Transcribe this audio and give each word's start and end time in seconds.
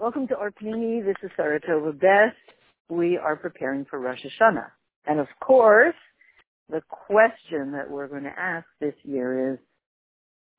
Welcome 0.00 0.28
to 0.28 0.34
Orpini. 0.34 1.04
This 1.04 1.16
is 1.22 1.30
Saratova 1.38 1.92
Best. 1.92 2.34
We 2.88 3.18
are 3.18 3.36
preparing 3.36 3.84
for 3.84 3.98
Rosh 3.98 4.24
Hashanah. 4.24 4.70
And 5.04 5.20
of 5.20 5.26
course, 5.40 5.94
the 6.70 6.80
question 6.88 7.72
that 7.72 7.90
we're 7.90 8.08
going 8.08 8.22
to 8.22 8.32
ask 8.34 8.64
this 8.80 8.94
year 9.02 9.52
is, 9.52 9.58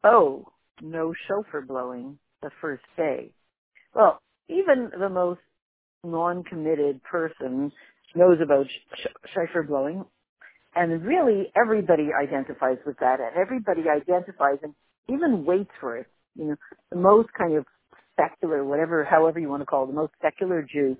oh, 0.03 0.45
no 0.79 1.15
shofar 1.27 1.61
blowing 1.61 2.19
the 2.43 2.51
first 2.61 2.83
day. 2.95 3.31
Well, 3.95 4.21
even 4.47 4.91
the 4.99 5.09
most 5.09 5.41
non-committed 6.03 7.01
person 7.01 7.71
knows 8.13 8.37
about 8.43 8.67
sh- 8.67 9.07
shofar 9.33 9.63
blowing, 9.63 10.05
and 10.75 11.03
really 11.03 11.51
everybody 11.59 12.09
identifies 12.13 12.77
with 12.85 12.99
that, 12.99 13.19
and 13.19 13.35
everybody 13.35 13.89
identifies 13.89 14.59
and 14.61 14.75
even 15.09 15.45
waits 15.45 15.71
for 15.79 15.97
it. 15.97 16.05
You 16.35 16.49
know, 16.49 16.55
the 16.91 16.97
most 16.97 17.29
kind 17.35 17.57
of 17.57 17.65
secular, 18.21 18.63
whatever, 18.63 19.03
however 19.03 19.39
you 19.39 19.49
want 19.49 19.61
to 19.61 19.65
call 19.65 19.85
it, 19.85 19.87
the 19.87 19.93
most 19.93 20.13
secular 20.21 20.61
Jew, 20.61 20.97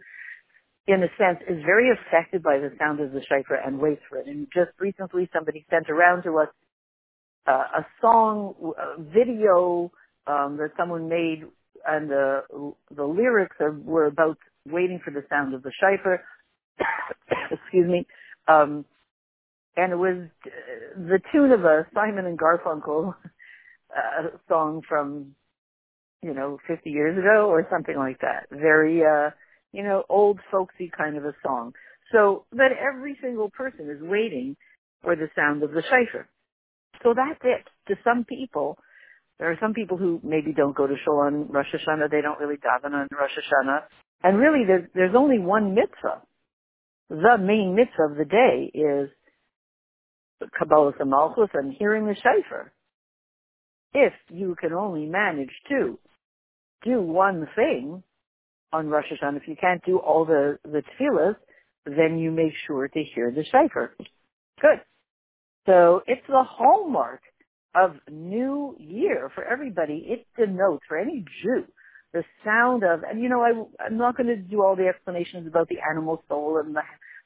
in 0.88 1.04
a 1.04 1.08
sense, 1.18 1.40
is 1.48 1.64
very 1.64 1.90
affected 1.92 2.42
by 2.42 2.58
the 2.58 2.72
sound 2.80 3.00
of 3.00 3.12
the 3.12 3.22
shofar 3.22 3.58
and 3.66 3.80
waits 3.80 4.02
for 4.10 4.18
it. 4.18 4.28
And 4.28 4.48
just 4.54 4.72
recently, 4.80 5.30
somebody 5.34 5.66
sent 5.70 5.90
around 5.90 6.24
to 6.24 6.40
us 6.40 6.48
uh, 7.48 7.80
a 7.80 7.86
song, 8.02 8.56
a 8.78 9.02
video 9.02 9.92
um, 10.28 10.58
that 10.58 10.72
someone 10.78 11.10
made, 11.10 11.44
and 11.88 12.10
the 12.10 12.42
the 12.96 13.04
lyrics 13.04 13.56
are, 13.60 13.72
were 13.72 14.06
about 14.06 14.38
waiting 14.70 15.00
for 15.04 15.12
the 15.12 15.24
sound 15.30 15.54
of 15.54 15.64
the 15.64 15.72
shofar. 15.80 16.24
Excuse 17.52 17.88
me. 17.88 18.06
Um, 18.48 18.86
and 19.78 19.94
it 19.94 19.96
was 19.96 20.28
the 20.96 21.20
tune 21.32 21.52
of 21.52 21.64
a 21.64 21.88
Simon 21.94 22.26
and 22.26 22.38
Garfunkel 22.38 23.16
uh, 23.98 24.28
song 24.48 24.82
from 24.88 25.36
you 26.22 26.34
know, 26.34 26.60
50 26.68 26.90
years 26.90 27.18
ago 27.18 27.48
or 27.50 27.68
something 27.72 27.96
like 27.98 28.20
that. 28.22 28.48
Very, 28.52 29.02
uh, 29.04 29.32
you 29.72 29.84
know, 29.84 30.04
old 30.10 30.40
folksy 30.52 30.92
kind 30.96 31.18
of 31.18 31.26
a 31.26 31.34
song. 31.44 31.74
So 32.12 32.46
that 32.54 32.72
every 32.80 33.18
single 33.22 33.50
person 33.50 33.90
is 33.90 34.02
waiting 34.02 34.56
for 35.02 35.16
the 35.16 35.30
sound 35.36 35.64
of 35.64 35.72
the 35.72 35.82
shofar. 35.82 36.28
So 37.04 37.14
that's 37.16 37.40
it. 37.44 37.68
To 37.88 37.96
some 38.04 38.26
people, 38.26 38.78
there 39.40 39.50
are 39.52 39.58
some 39.60 39.74
people 39.74 39.98
who 39.98 40.20
maybe 40.24 40.54
don't 40.54 40.76
go 40.76 40.86
to 40.86 40.96
shul 41.04 41.20
on 41.20 41.48
Rosh 41.48 41.74
Hashanah. 41.74 42.12
They 42.12 42.22
don't 42.22 42.40
really 42.40 42.58
daven 42.58 42.94
on 42.94 43.08
Rosh 43.12 43.32
Hashanah. 43.32 43.82
And 44.24 44.38
really, 44.38 44.66
there's, 44.68 44.88
there's 44.94 45.16
only 45.16 45.40
one 45.40 45.74
mitzvah. 45.74 46.22
The 47.10 47.38
main 47.40 47.76
mitzvah 47.76 48.12
of 48.12 48.18
the 48.18 48.26
day 48.26 48.72
is 48.74 49.10
Kabbalah 50.58 50.94
Malchus 51.06 51.50
and 51.54 51.74
hearing 51.74 52.06
the 52.06 52.16
shofar. 52.16 52.72
If 53.94 54.14
you 54.30 54.56
can 54.60 54.74
only 54.74 55.06
manage 55.08 55.52
to 55.70 56.00
do 56.84 57.02
one 57.02 57.48
thing 57.56 58.04
on 58.74 58.88
Rosh 58.88 59.06
Hashanah, 59.12 59.38
if 59.38 59.48
you 59.48 59.56
can't 59.60 59.84
do 59.86 59.98
all 59.98 60.26
the, 60.26 60.58
the 60.64 60.84
tefillahs, 61.00 61.36
then 61.86 62.20
you 62.20 62.32
make 62.32 62.54
sure 62.68 62.88
to 62.88 63.04
hear 63.04 63.32
the 63.32 63.44
shofar. 63.44 63.94
Good. 64.62 64.82
So 65.66 66.02
it's 66.08 66.26
the 66.28 66.44
hallmark 66.44 67.22
of 67.76 67.96
New 68.10 68.76
Year 68.80 69.32
for 69.34 69.44
everybody. 69.44 70.06
It 70.08 70.28
denotes 70.38 70.84
for 70.88 70.98
any 70.98 71.26
Jew 71.42 71.66
the 72.14 72.24
sound 72.44 72.84
of, 72.84 73.04
and 73.04 73.22
you 73.22 73.30
know, 73.30 73.42
I, 73.42 73.86
I'm 73.86 73.98
not 73.98 74.18
going 74.18 74.28
to 74.28 74.36
do 74.36 74.62
all 74.62 74.76
the 74.76 74.88
explanations 74.88 75.48
about 75.48 75.70
the 75.70 75.78
animal 75.90 76.24
soul 76.28 76.62
and 76.64 76.76
the 76.76 76.82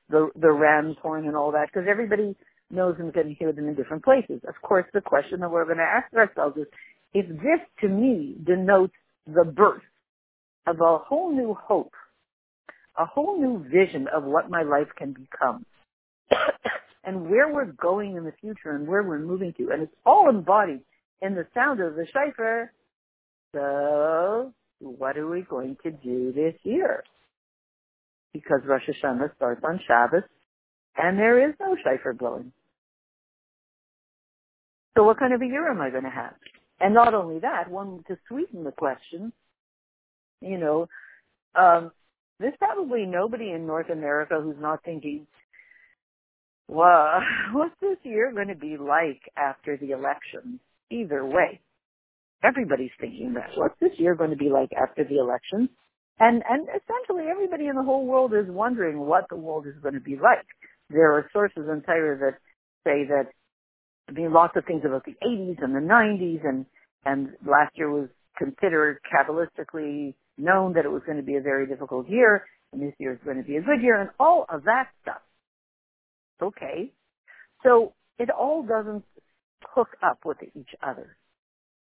the, 0.10 0.30
the 0.40 0.52
ram's 0.52 0.96
horn 1.02 1.26
and 1.26 1.36
all 1.36 1.52
that 1.54 1.70
because 1.74 1.88
everybody 1.90 2.36
knows 2.70 2.96
and 3.00 3.12
can 3.12 3.36
hear 3.40 3.52
them 3.52 3.68
in 3.68 3.76
different 3.76 4.04
places. 4.04 4.40
Of 4.48 4.54
course, 4.62 4.86
the 4.94 5.02
question 5.02 5.40
that 5.40 5.50
we're 5.50 5.66
going 5.66 5.78
to 5.78 5.84
ask 5.84 6.14
ourselves 6.14 6.58
is, 6.58 6.68
if 7.14 7.28
this 7.28 7.60
to 7.82 7.88
me 7.88 8.36
denotes 8.46 8.94
the 9.28 9.46
birth 9.46 9.84
of 10.68 10.80
a 10.82 10.98
whole 10.98 11.32
new 11.32 11.54
hope, 11.54 11.94
a 12.98 13.06
whole 13.06 13.40
new 13.40 13.64
vision 13.70 14.08
of 14.14 14.24
what 14.24 14.50
my 14.50 14.64
life 14.64 14.88
can 14.98 15.14
become, 15.14 15.66
and 17.04 17.30
where 17.30 17.54
we're 17.54 17.66
going 17.66 18.16
in 18.16 18.24
the 18.24 18.34
future 18.42 18.76
and 18.76 18.88
where 18.88 19.04
we're 19.04 19.20
moving 19.20 19.54
to. 19.58 19.70
And 19.72 19.84
it's 19.84 19.96
all 20.06 20.30
embodied 20.30 20.82
in 21.22 21.36
the 21.36 21.46
sound 21.54 21.82
of 21.82 21.96
the 21.96 22.06
shofar. 22.08 22.72
So, 23.54 24.54
what 24.80 25.18
are 25.18 25.28
we 25.28 25.42
going 25.42 25.78
to 25.84 25.92
do 25.92 26.34
this 26.34 26.56
year? 26.64 27.04
Because 28.34 28.62
Rosh 28.66 28.84
Hashanah 28.90 29.36
starts 29.36 29.62
on 29.64 29.80
Shabbos, 29.88 30.24
and 30.98 31.18
there 31.18 31.48
is 31.48 31.56
no 31.60 31.76
shofar 31.84 32.14
blowing. 32.14 32.52
So 34.98 35.04
what 35.04 35.20
kind 35.20 35.34
of 35.34 35.42
a 35.42 35.46
year 35.46 35.70
am 35.70 35.82
I 35.82 35.90
going 35.90 36.04
to 36.04 36.10
have? 36.10 36.34
And 36.80 36.94
not 36.94 37.14
only 37.14 37.40
that, 37.40 37.70
one 37.70 38.04
to 38.08 38.18
sweeten 38.28 38.64
the 38.64 38.72
question, 38.72 39.32
you 40.42 40.58
know, 40.58 40.88
um, 41.56 41.92
there's 42.40 42.54
probably 42.60 43.06
nobody 43.06 43.52
in 43.52 43.66
North 43.66 43.90
America 43.90 44.40
who's 44.42 44.60
not 44.60 44.84
thinking, 44.84 45.26
well, 46.68 47.22
what's 47.54 47.76
this 47.82 47.98
year 48.04 48.32
going 48.34 48.50
to 48.50 48.56
be 48.56 48.78
like 48.78 49.22
after 49.38 49.78
the 49.78 49.92
election? 49.92 50.60
Either 50.92 51.26
way. 51.26 51.62
Everybody's 52.44 52.92
thinking 53.00 53.34
that. 53.36 53.52
What's 53.56 53.80
this 53.80 53.98
year 53.98 54.14
going 54.16 54.30
to 54.30 54.36
be 54.36 54.50
like 54.50 54.70
after 54.74 55.04
the 55.04 55.18
election? 55.18 55.70
And, 56.20 56.44
and 56.48 56.68
essentially 56.70 57.26
everybody 57.30 57.68
in 57.68 57.76
the 57.76 57.84
whole 57.84 58.06
world 58.06 58.34
is 58.34 58.50
wondering 58.50 59.00
what 59.00 59.26
the 59.30 59.36
world 59.36 59.66
is 59.68 59.82
going 59.82 59.96
to 59.96 60.00
be 60.00 60.16
like. 60.16 60.46
There 60.90 61.14
are 61.14 61.30
sources 61.34 61.68
in 61.72 61.82
Torah 61.82 62.18
that 62.20 62.38
say 62.86 63.08
that 63.10 63.30
I 64.08 64.12
mean, 64.12 64.32
lots 64.32 64.56
of 64.56 64.66
things 64.66 64.84
about 64.86 65.06
the 65.06 65.16
80s 65.26 65.64
and 65.64 65.76
the 65.76 65.80
90s, 65.80 66.48
and 66.48 66.66
and 67.06 67.30
last 67.46 67.78
year 67.78 67.90
was 67.90 68.10
considered 68.38 69.00
Kabbalistically 69.14 70.14
known 70.38 70.74
that 70.74 70.86
it 70.86 70.92
was 70.92 71.02
going 71.06 71.18
to 71.18 71.24
be 71.24 71.36
a 71.36 71.42
very 71.42 71.68
difficult 71.68 72.10
year, 72.10 72.46
and 72.74 72.82
this 72.82 72.94
year 73.00 73.14
is 73.14 73.20
going 73.24 73.38
to 73.38 73.44
be 73.44 73.58
a 73.58 73.62
good 73.62 73.82
year, 73.82 74.00
and 74.00 74.10
all 74.20 74.46
of 74.50 74.64
that 74.66 74.90
stuff. 75.02 75.22
Okay, 76.42 76.92
so 77.64 77.94
it 78.20 78.30
all 78.30 78.64
doesn't 78.64 79.04
hook 79.64 79.90
up 80.04 80.20
with 80.26 80.38
each 80.56 80.70
other. 80.84 81.16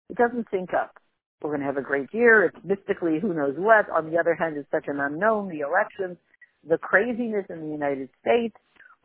It 0.09 0.17
doesn't 0.17 0.47
sync 0.51 0.73
up. 0.73 0.95
We're 1.41 1.49
going 1.49 1.61
to 1.61 1.65
have 1.65 1.77
a 1.77 1.81
great 1.81 2.13
year. 2.13 2.45
It's 2.45 2.63
mystically 2.63 3.19
who 3.21 3.33
knows 3.33 3.55
what. 3.57 3.89
On 3.89 4.09
the 4.09 4.17
other 4.17 4.35
hand, 4.35 4.55
it's 4.57 4.69
such 4.71 4.85
an 4.87 4.99
unknown. 4.99 5.49
The 5.49 5.59
elections, 5.59 6.17
the 6.67 6.77
craziness 6.77 7.45
in 7.49 7.61
the 7.61 7.67
United 7.67 8.09
States, 8.21 8.55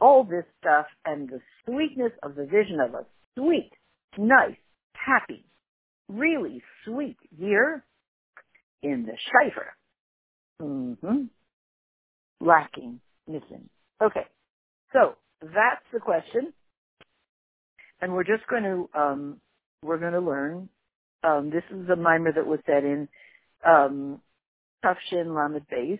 all 0.01 0.25
this 0.25 0.45
stuff 0.61 0.87
and 1.05 1.29
the 1.29 1.41
sweetness 1.67 2.13
of 2.23 2.35
the 2.35 2.45
vision 2.45 2.81
of 2.81 2.95
a 2.95 3.05
sweet, 3.37 3.71
nice, 4.17 4.57
happy, 4.95 5.45
really 6.09 6.63
sweet 6.85 7.19
year 7.37 7.85
in 8.83 9.07
the 9.07 9.17
shofar. 9.31 9.77
Mm-hmm. 10.63 11.25
Lacking, 12.41 13.01
missing. 13.27 13.69
Okay. 14.03 14.27
So 14.93 15.17
that's 15.43 15.85
the 15.93 16.01
question. 16.01 16.53
And 18.01 18.13
we're 18.13 18.25
just 18.25 18.47
going 18.49 18.63
to, 18.63 18.89
um, 18.99 19.41
we're 19.83 19.99
going 19.99 20.13
to 20.13 20.21
learn. 20.21 20.69
Um, 21.25 21.51
this 21.51 21.65
is 21.71 21.89
a 21.91 21.97
mimer 21.97 22.33
that 22.33 22.47
was 22.47 22.61
said 22.67 22.85
in, 22.85 23.09
um, 23.67 24.21
Tufshin 24.85 25.35
Lamed 25.35 25.67
Base, 25.69 25.99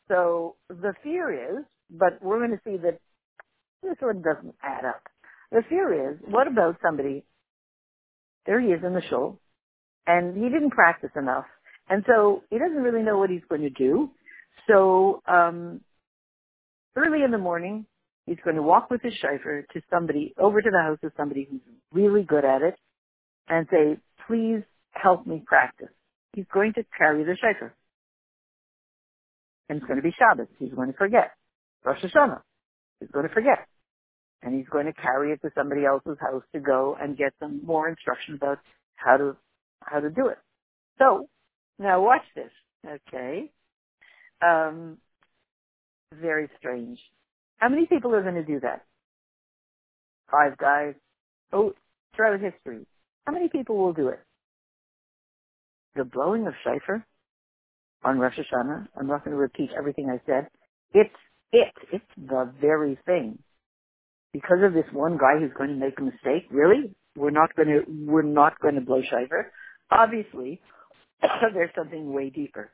So 0.07 0.55
the 0.69 0.93
fear 1.03 1.57
is, 1.59 1.65
but 1.89 2.21
we're 2.23 2.39
going 2.39 2.51
to 2.51 2.61
see 2.65 2.77
that 2.77 2.99
this 3.83 3.97
one 3.99 4.21
doesn't 4.21 4.55
add 4.63 4.85
up. 4.85 5.03
The 5.51 5.63
fear 5.69 6.11
is, 6.11 6.17
what 6.25 6.47
about 6.47 6.77
somebody, 6.81 7.25
there 8.45 8.61
he 8.61 8.69
is 8.69 8.83
in 8.85 8.93
the 8.93 9.01
shul, 9.09 9.39
and 10.07 10.35
he 10.35 10.49
didn't 10.49 10.71
practice 10.71 11.11
enough, 11.15 11.45
and 11.89 12.03
so 12.07 12.43
he 12.49 12.57
doesn't 12.57 12.81
really 12.81 13.03
know 13.03 13.17
what 13.17 13.29
he's 13.29 13.45
going 13.49 13.61
to 13.61 13.69
do. 13.69 14.09
So 14.67 15.21
um, 15.27 15.81
early 16.95 17.23
in 17.23 17.31
the 17.31 17.37
morning, 17.37 17.85
he's 18.25 18.37
going 18.43 18.55
to 18.55 18.61
walk 18.61 18.89
with 18.89 19.01
his 19.01 19.13
shofar 19.13 19.65
to 19.73 19.81
somebody, 19.89 20.33
over 20.37 20.61
to 20.61 20.69
the 20.69 20.81
house 20.81 20.99
of 21.03 21.11
somebody 21.17 21.47
who's 21.49 21.61
really 21.91 22.23
good 22.23 22.45
at 22.45 22.61
it, 22.61 22.75
and 23.47 23.67
say, 23.71 23.97
please 24.27 24.61
help 24.91 25.25
me 25.25 25.43
practice. 25.45 25.89
He's 26.33 26.45
going 26.53 26.73
to 26.73 26.83
carry 26.97 27.23
the 27.23 27.35
shofar. 27.35 27.73
And 29.69 29.77
it's 29.77 29.87
going 29.87 29.97
to 29.97 30.03
be 30.03 30.13
Shabbos. 30.17 30.47
He's 30.59 30.73
going 30.73 30.91
to 30.91 30.97
forget. 30.97 31.31
Rosh 31.83 32.03
Hashanah. 32.03 32.41
He's 32.99 33.09
going 33.11 33.27
to 33.27 33.33
forget. 33.33 33.67
And 34.43 34.55
he's 34.55 34.67
going 34.67 34.85
to 34.85 34.93
carry 34.93 35.31
it 35.31 35.41
to 35.43 35.51
somebody 35.55 35.85
else's 35.85 36.17
house 36.19 36.43
to 36.53 36.59
go 36.59 36.97
and 36.99 37.17
get 37.17 37.33
some 37.39 37.61
more 37.65 37.87
instruction 37.87 38.35
about 38.35 38.59
how 38.95 39.17
to, 39.17 39.37
how 39.81 39.99
to 39.99 40.09
do 40.09 40.27
it. 40.27 40.37
So, 40.97 41.29
now 41.79 42.01
watch 42.03 42.23
this. 42.35 42.51
Okay. 42.85 43.51
Um, 44.41 44.97
very 46.19 46.49
strange. 46.59 46.99
How 47.57 47.69
many 47.69 47.85
people 47.85 48.13
are 48.15 48.23
going 48.23 48.35
to 48.35 48.43
do 48.43 48.59
that? 48.61 48.83
Five 50.31 50.57
guys. 50.57 50.95
Oh, 51.53 51.73
throughout 52.15 52.39
history. 52.39 52.85
How 53.25 53.33
many 53.33 53.49
people 53.49 53.77
will 53.77 53.93
do 53.93 54.09
it? 54.09 54.19
The 55.95 56.05
blowing 56.05 56.47
of 56.47 56.53
shofar 56.63 57.05
on 58.03 58.19
Rosh 58.19 58.37
Hashanah. 58.37 58.87
I'm 58.99 59.07
not 59.07 59.23
going 59.23 59.35
to 59.35 59.41
repeat 59.41 59.69
everything 59.77 60.09
I 60.09 60.21
said. 60.25 60.47
It's 60.93 61.13
it. 61.51 61.73
It's 61.91 62.05
the 62.17 62.51
very 62.59 62.97
thing. 63.05 63.39
Because 64.33 64.59
of 64.63 64.73
this 64.73 64.85
one 64.93 65.17
guy 65.17 65.39
who's 65.39 65.51
going 65.57 65.71
to 65.71 65.75
make 65.75 65.99
a 65.99 66.03
mistake, 66.03 66.47
really? 66.49 66.95
We're 67.17 67.31
not 67.31 67.53
going 67.55 67.67
to, 67.67 67.81
we're 67.89 68.21
not 68.21 68.59
going 68.61 68.75
to 68.75 68.81
blow 68.81 69.01
shofar. 69.01 69.51
Obviously, 69.91 70.61
there's 71.53 71.71
something 71.77 72.13
way 72.13 72.29
deeper. 72.29 72.71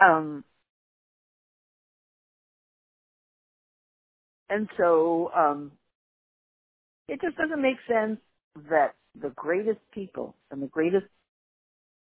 Um, 0.00 0.44
and 4.50 4.68
so, 4.78 5.30
um, 5.36 5.72
it 7.08 7.20
just 7.22 7.36
doesn't 7.36 7.62
make 7.62 7.76
sense 7.88 8.20
that 8.70 8.94
the 9.20 9.30
greatest 9.36 9.80
people 9.94 10.36
and 10.50 10.62
the 10.62 10.66
greatest 10.68 11.06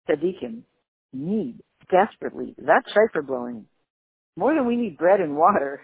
tzaddikim 0.09 0.63
need 1.13 1.61
desperately 1.91 2.55
that 2.59 2.83
shofar 2.95 3.23
blowing 3.23 3.67
more 4.37 4.55
than 4.55 4.67
we 4.67 4.77
need 4.77 4.99
bread 4.99 5.21
and 5.21 5.37
water. 5.37 5.83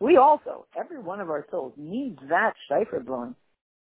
We 0.00 0.16
also, 0.18 0.66
every 0.78 1.00
one 1.00 1.20
of 1.20 1.30
our 1.30 1.46
souls 1.50 1.74
needs 1.76 2.18
that 2.30 2.54
shofar 2.68 3.00
blowing 3.00 3.34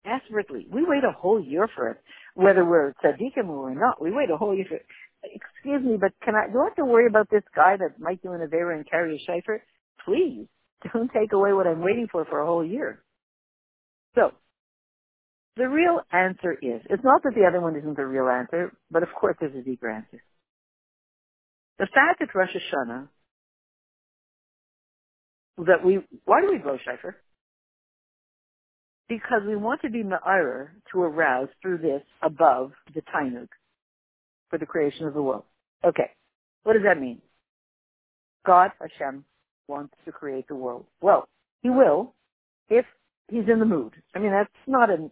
desperately. 0.05 0.67
We 0.71 0.85
wait 0.87 1.05
a 1.05 1.13
whole 1.13 1.43
year 1.43 1.69
for 1.75 1.91
it, 1.91 1.99
whether 2.35 2.65
we're 2.65 2.95
tzaddikim 3.05 3.49
or 3.49 3.75
not. 3.75 4.03
We 4.03 4.13
wait 4.13 4.31
a 4.31 4.37
whole 4.37 4.55
year 4.57 4.67
for 4.69 4.77
it. 4.77 4.87
Excuse 5.35 5.83
me, 5.85 5.97
but 6.01 6.13
can 6.25 6.35
I, 6.35 6.51
do 6.53 6.61
I 6.61 6.65
have 6.67 6.77
to 6.77 6.85
worry 6.85 7.07
about 7.07 7.29
this 7.31 7.43
guy 7.55 7.77
that 7.77 8.01
might 8.01 8.23
do 8.23 8.33
an 8.33 8.41
Avera 8.41 8.77
and 8.77 8.89
carry 8.89 9.17
a 9.17 9.19
shofar? 9.19 9.63
Please, 10.05 10.47
don't 10.93 11.11
take 11.13 11.33
away 11.33 11.53
what 11.53 11.67
I'm 11.67 11.81
waiting 11.83 12.09
for 12.11 12.25
for 12.25 12.41
a 12.41 12.47
whole 12.47 12.65
year. 12.65 13.03
So, 14.15 14.33
the 15.57 15.69
real 15.69 16.01
answer 16.13 16.53
is, 16.53 16.83
it's 16.91 17.05
not 17.05 17.23
that 17.25 17.35
the 17.35 17.47
other 17.47 17.61
one 17.61 17.77
isn't 17.77 17.97
the 17.97 18.07
real 18.07 18.29
answer, 18.29 18.73
but 18.91 19.03
of 19.03 19.09
course 19.19 19.37
there's 19.41 19.57
a 19.57 19.63
deeper 19.63 19.91
answer. 19.91 20.23
The 21.79 21.89
fact 21.93 22.21
that 22.21 22.35
Rosh 22.35 22.51
Hashanah, 22.51 23.09
that 25.67 25.85
we, 25.85 26.01
why 26.25 26.43
do 26.43 26.51
we 26.51 26.59
blow 26.59 26.79
shofar? 26.85 27.17
Because 29.09 29.43
we 29.47 29.57
want 29.57 29.83
to 29.83 29.91
be 29.91 30.03
ma'arer 30.03 30.69
to 30.93 31.01
arouse 31.01 31.49
through 31.63 31.79
this 31.79 32.03
above 32.23 32.73
the 32.95 33.03
tainug 33.03 33.49
for 34.51 34.59
the 34.59 34.67
creation 34.67 35.07
of 35.07 35.15
the 35.15 35.23
world. 35.23 35.45
Okay. 35.85 36.11
What 36.63 36.75
does 36.75 36.83
that 36.85 37.01
mean? 37.01 37.21
God, 38.45 38.71
Hashem, 38.81 39.25
wants 39.69 39.95
to 40.05 40.13
create 40.13 40.49
the 40.49 40.55
world. 40.55 40.87
Well, 41.01 41.29
he 41.63 41.71
will 41.71 42.15
if 42.69 42.85
he's 43.29 43.49
in 43.51 43.59
the 43.59 43.65
mood. 43.65 43.93
I 44.15 44.19
mean, 44.19 44.31
that's 44.31 44.51
not 44.67 44.91
a 44.91 45.11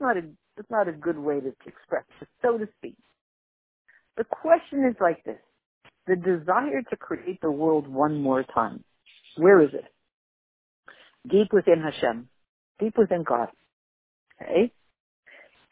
not 0.00 0.16
a 0.16 0.22
it's 0.56 0.70
not 0.70 0.88
a 0.88 0.92
good 0.92 1.18
way 1.18 1.40
to 1.40 1.54
express 1.66 2.04
it, 2.20 2.28
so 2.42 2.58
to 2.58 2.68
speak. 2.78 2.96
The 4.16 4.24
question 4.24 4.84
is 4.88 4.96
like 5.00 5.22
this. 5.24 5.38
The 6.06 6.16
desire 6.16 6.82
to 6.90 6.96
create 6.96 7.40
the 7.40 7.50
world 7.50 7.86
one 7.86 8.20
more 8.20 8.42
time. 8.42 8.82
Where 9.36 9.60
is 9.62 9.70
it? 9.72 9.84
Deep 11.30 11.52
within 11.52 11.80
Hashem. 11.80 12.28
Deep 12.80 12.94
within 12.98 13.22
God. 13.22 13.48
Okay? 14.42 14.72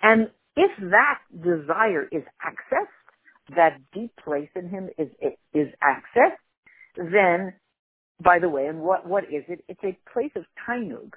And 0.02 0.30
if 0.56 0.70
that 0.90 1.18
desire 1.32 2.08
is 2.10 2.22
accessed, 2.44 3.54
that 3.54 3.78
deep 3.92 4.10
place 4.24 4.48
in 4.56 4.68
him 4.68 4.88
is, 4.98 5.08
is 5.54 5.68
accessed, 5.82 6.40
then, 6.96 7.54
by 8.22 8.38
the 8.38 8.48
way, 8.48 8.66
and 8.66 8.80
what, 8.80 9.06
what 9.06 9.24
is 9.24 9.44
it? 9.48 9.64
It's 9.68 9.84
a 9.84 9.96
place 10.12 10.32
of 10.34 10.44
tainug 10.68 11.12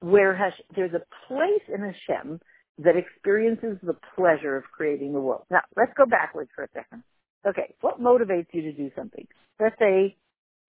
where 0.00 0.52
there's 0.74 0.92
a 0.92 1.28
place 1.28 1.62
in 1.72 1.80
Hashem 1.80 2.40
that 2.78 2.96
experiences 2.96 3.78
the 3.82 3.96
pleasure 4.16 4.56
of 4.56 4.64
creating 4.64 5.12
the 5.12 5.20
world. 5.20 5.44
Now, 5.50 5.60
let's 5.76 5.92
go 5.96 6.04
backwards 6.04 6.50
for 6.54 6.64
a 6.64 6.68
second. 6.74 7.04
Okay, 7.46 7.74
what 7.80 8.00
motivates 8.00 8.48
you 8.52 8.62
to 8.62 8.72
do 8.72 8.90
something? 8.96 9.26
Let's 9.60 9.76
say, 9.78 10.16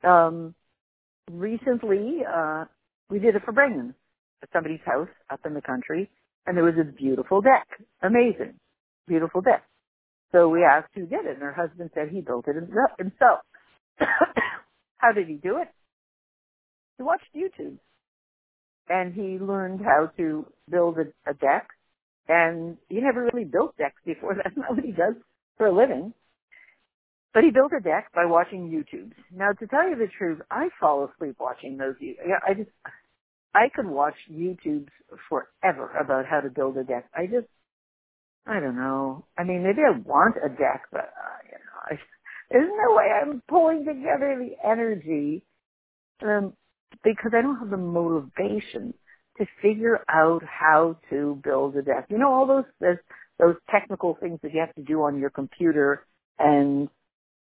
um, 0.03 0.53
recently, 1.31 2.19
uh, 2.27 2.65
we 3.09 3.19
did 3.19 3.35
a 3.35 3.39
farbrengen 3.39 3.93
at 4.41 4.49
somebody's 4.53 4.81
house 4.85 5.09
up 5.29 5.41
in 5.45 5.53
the 5.53 5.61
country, 5.61 6.09
and 6.45 6.57
there 6.57 6.63
was 6.63 6.75
a 6.79 6.83
beautiful 6.83 7.41
deck. 7.41 7.67
Amazing. 8.01 8.55
Beautiful 9.07 9.41
deck. 9.41 9.63
So 10.31 10.49
we 10.49 10.63
asked 10.63 10.89
who 10.95 11.05
did 11.05 11.25
it, 11.25 11.33
and 11.33 11.41
her 11.41 11.53
husband 11.53 11.91
said 11.93 12.09
he 12.09 12.21
built 12.21 12.47
it 12.47 12.55
himself. 12.55 13.39
How 14.97 15.11
did 15.13 15.27
he 15.27 15.35
do 15.35 15.57
it? 15.57 15.67
He 16.97 17.03
watched 17.03 17.27
YouTube 17.35 17.77
and 18.89 19.13
he 19.13 19.37
learned 19.39 19.81
how 19.81 20.11
to 20.17 20.45
build 20.69 20.97
a, 20.97 21.29
a 21.29 21.33
deck. 21.33 21.67
And 22.27 22.77
he 22.89 23.01
never 23.01 23.29
really 23.33 23.45
built 23.45 23.77
decks 23.77 24.01
before. 24.05 24.35
That's 24.43 24.55
not 24.55 24.71
what 24.71 24.83
he 24.83 24.91
does 24.91 25.15
for 25.57 25.67
a 25.67 25.75
living. 25.75 26.13
But 27.33 27.43
he 27.43 27.51
built 27.51 27.71
a 27.77 27.81
deck 27.81 28.11
by 28.13 28.25
watching 28.25 28.69
YouTube. 28.69 29.11
Now, 29.35 29.53
to 29.53 29.67
tell 29.67 29.89
you 29.89 29.95
the 29.95 30.07
truth, 30.17 30.39
I 30.51 30.69
fall 30.79 31.09
asleep 31.09 31.35
watching 31.39 31.77
those. 31.77 31.95
I 32.47 32.53
just, 32.53 32.69
I 33.53 33.69
could 33.73 33.87
watch 33.87 34.15
YouTubes 34.31 34.89
forever 35.29 35.91
about 35.99 36.25
how 36.25 36.41
to 36.41 36.49
build 36.49 36.77
a 36.77 36.83
deck. 36.83 37.05
I 37.15 37.25
just, 37.27 37.47
I 38.47 38.59
don't 38.59 38.75
know. 38.75 39.25
I 39.37 39.43
mean, 39.43 39.63
maybe 39.63 39.81
I 39.87 39.97
want 39.97 40.35
a 40.43 40.49
deck, 40.49 40.83
but 40.91 41.01
uh, 41.01 41.39
you 41.45 41.57
know, 41.57 41.79
I, 41.91 41.99
there's 42.51 42.71
no 42.71 42.95
way 42.95 43.05
I'm 43.21 43.41
pulling 43.47 43.85
together 43.85 44.37
the 44.39 44.67
energy 44.67 45.43
um, 46.23 46.53
because 47.03 47.31
I 47.35 47.41
don't 47.41 47.59
have 47.59 47.69
the 47.69 47.77
motivation 47.77 48.93
to 49.37 49.45
figure 49.61 50.03
out 50.09 50.43
how 50.43 50.97
to 51.09 51.39
build 51.43 51.75
a 51.75 51.81
deck. 51.81 52.07
You 52.09 52.17
know, 52.17 52.31
all 52.31 52.47
those 52.47 52.65
those, 52.79 52.97
those 53.39 53.55
technical 53.69 54.17
things 54.19 54.39
that 54.43 54.53
you 54.53 54.59
have 54.59 54.75
to 54.75 54.83
do 54.83 55.03
on 55.03 55.19
your 55.19 55.29
computer, 55.29 56.05
and 56.39 56.89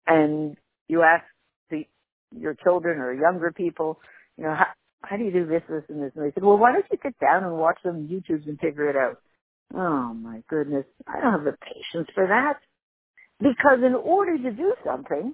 and 0.08 0.58
you 0.88 1.04
ask 1.04 1.26
the 1.70 1.86
your 2.38 2.56
children 2.56 3.00
or 3.00 3.14
younger 3.14 3.52
people, 3.52 4.00
you 4.38 4.46
know, 4.46 4.56
how, 4.56 4.68
how 5.04 5.18
do 5.18 5.24
you 5.24 5.32
do 5.32 5.46
this, 5.46 5.64
this, 5.70 5.84
and 5.90 6.02
this? 6.02 6.12
And 6.16 6.26
they 6.26 6.32
said, 6.34 6.44
well, 6.44 6.58
why 6.58 6.72
don't 6.72 6.86
you 6.92 6.98
sit 7.04 7.20
down 7.20 7.44
and 7.44 7.58
watch 7.58 7.80
some 7.84 8.08
YouTubes 8.08 8.48
and 8.48 8.60
figure 8.60 8.90
it 8.90 8.96
out? 8.96 9.18
Oh 9.74 10.14
my 10.14 10.42
goodness, 10.50 10.86
I 11.08 11.22
don't 11.22 11.32
have 11.32 11.44
the 11.44 11.58
patience 11.62 12.10
for 12.14 12.28
that. 12.28 12.60
Because 13.40 13.80
in 13.86 13.96
order 13.96 14.38
to 14.38 14.52
do 14.52 14.74
something, 14.86 15.34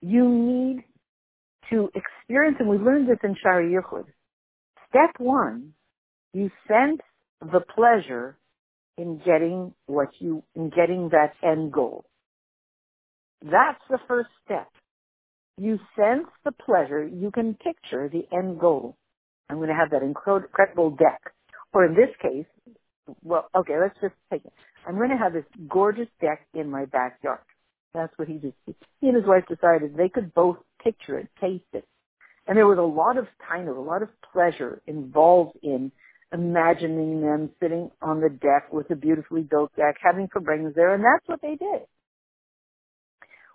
you 0.00 0.28
need 0.28 0.84
to 1.70 1.90
experience, 1.94 2.56
and 2.58 2.68
we 2.68 2.76
learned 2.78 3.08
this 3.08 3.18
in 3.22 3.36
Shari 3.40 3.72
Yichud. 3.72 4.04
Step 4.88 5.14
one, 5.18 5.74
you 6.32 6.50
sense 6.66 7.00
the 7.40 7.60
pleasure 7.60 8.36
in 8.98 9.18
getting 9.24 9.72
what 9.86 10.08
you, 10.18 10.42
in 10.54 10.70
getting 10.70 11.10
that 11.10 11.34
end 11.42 11.72
goal. 11.72 12.04
That's 13.42 13.80
the 13.88 13.98
first 14.08 14.28
step. 14.44 14.68
You 15.62 15.78
sense 15.94 16.26
the 16.44 16.50
pleasure, 16.50 17.06
you 17.06 17.30
can 17.30 17.54
picture 17.54 18.08
the 18.08 18.26
end 18.36 18.58
goal. 18.58 18.96
I'm 19.48 19.58
going 19.58 19.68
to 19.68 19.76
have 19.76 19.90
that 19.90 20.02
incredible 20.02 20.90
deck. 20.90 21.20
Or 21.72 21.84
in 21.84 21.94
this 21.94 22.08
case, 22.20 22.46
well, 23.22 23.48
okay, 23.54 23.74
let's 23.80 23.94
just 24.00 24.14
take 24.28 24.44
it. 24.44 24.52
I'm 24.84 24.96
going 24.96 25.10
to 25.10 25.16
have 25.16 25.32
this 25.32 25.44
gorgeous 25.68 26.08
deck 26.20 26.48
in 26.52 26.68
my 26.68 26.86
backyard. 26.86 27.38
That's 27.94 28.12
what 28.16 28.26
he 28.26 28.38
did. 28.38 28.54
He 29.00 29.06
and 29.06 29.14
his 29.14 29.24
wife 29.24 29.44
decided 29.48 29.96
they 29.96 30.08
could 30.08 30.34
both 30.34 30.56
picture 30.82 31.16
it, 31.16 31.28
taste 31.40 31.62
it. 31.72 31.86
And 32.48 32.56
there 32.56 32.66
was 32.66 32.78
a 32.78 32.82
lot 32.82 33.16
of 33.16 33.28
time, 33.48 33.68
a 33.68 33.80
lot 33.80 34.02
of 34.02 34.08
pleasure 34.32 34.82
involved 34.88 35.58
in 35.62 35.92
imagining 36.32 37.20
them 37.20 37.50
sitting 37.62 37.88
on 38.00 38.20
the 38.20 38.30
deck 38.30 38.72
with 38.72 38.90
a 38.90 38.96
beautifully 38.96 39.42
built 39.42 39.70
deck, 39.76 39.94
having 40.02 40.26
Farbrengens 40.26 40.74
there, 40.74 40.92
and 40.92 41.04
that's 41.04 41.28
what 41.28 41.40
they 41.40 41.54
did. 41.54 41.82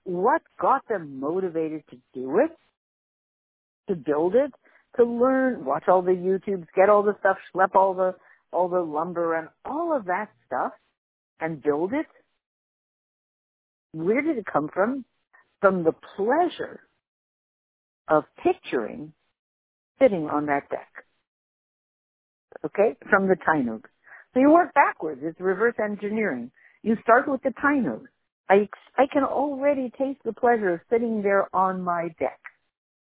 What 0.07 0.41
got 0.57 0.87
them 0.87 1.19
motivated 1.19 1.83
to 1.89 1.97
do 2.13 2.39
it, 2.39 2.57
to 3.89 3.95
build 3.95 4.35
it, 4.35 4.53
to 4.95 5.03
learn, 5.03 5.65
watch 5.65 5.83
all 5.89 6.01
the 6.01 6.11
YouTubes, 6.13 6.65
get 6.73 6.87
all 6.87 7.03
the 7.03 7.17
stuff, 7.19 7.35
schlep 7.53 7.75
all 7.75 7.93
the 7.93 8.15
all 8.53 8.69
the 8.69 8.79
lumber 8.79 9.35
and 9.35 9.49
all 9.65 9.93
of 9.93 10.05
that 10.05 10.29
stuff, 10.45 10.71
and 11.41 11.61
build 11.61 11.91
it? 11.91 12.05
Where 13.91 14.21
did 14.21 14.37
it 14.37 14.45
come 14.45 14.69
from? 14.73 15.03
From 15.59 15.83
the 15.83 15.93
pleasure 16.15 16.79
of 18.07 18.23
picturing 18.41 19.11
sitting 20.01 20.29
on 20.29 20.45
that 20.45 20.69
deck. 20.69 20.87
Okay? 22.65 22.95
From 23.09 23.27
the 23.27 23.35
Tainug. 23.35 23.83
So 24.33 24.39
you 24.39 24.51
work 24.51 24.73
backwards. 24.73 25.19
It's 25.21 25.41
reverse 25.41 25.75
engineering. 25.83 26.49
You 26.81 26.95
start 27.03 27.27
with 27.27 27.43
the 27.43 27.49
Tainug. 27.49 28.05
I, 28.49 28.69
I 28.97 29.07
can 29.11 29.23
already 29.23 29.91
taste 29.97 30.19
the 30.23 30.33
pleasure 30.33 30.73
of 30.75 30.79
sitting 30.89 31.21
there 31.21 31.53
on 31.55 31.81
my 31.81 32.09
deck. 32.19 32.39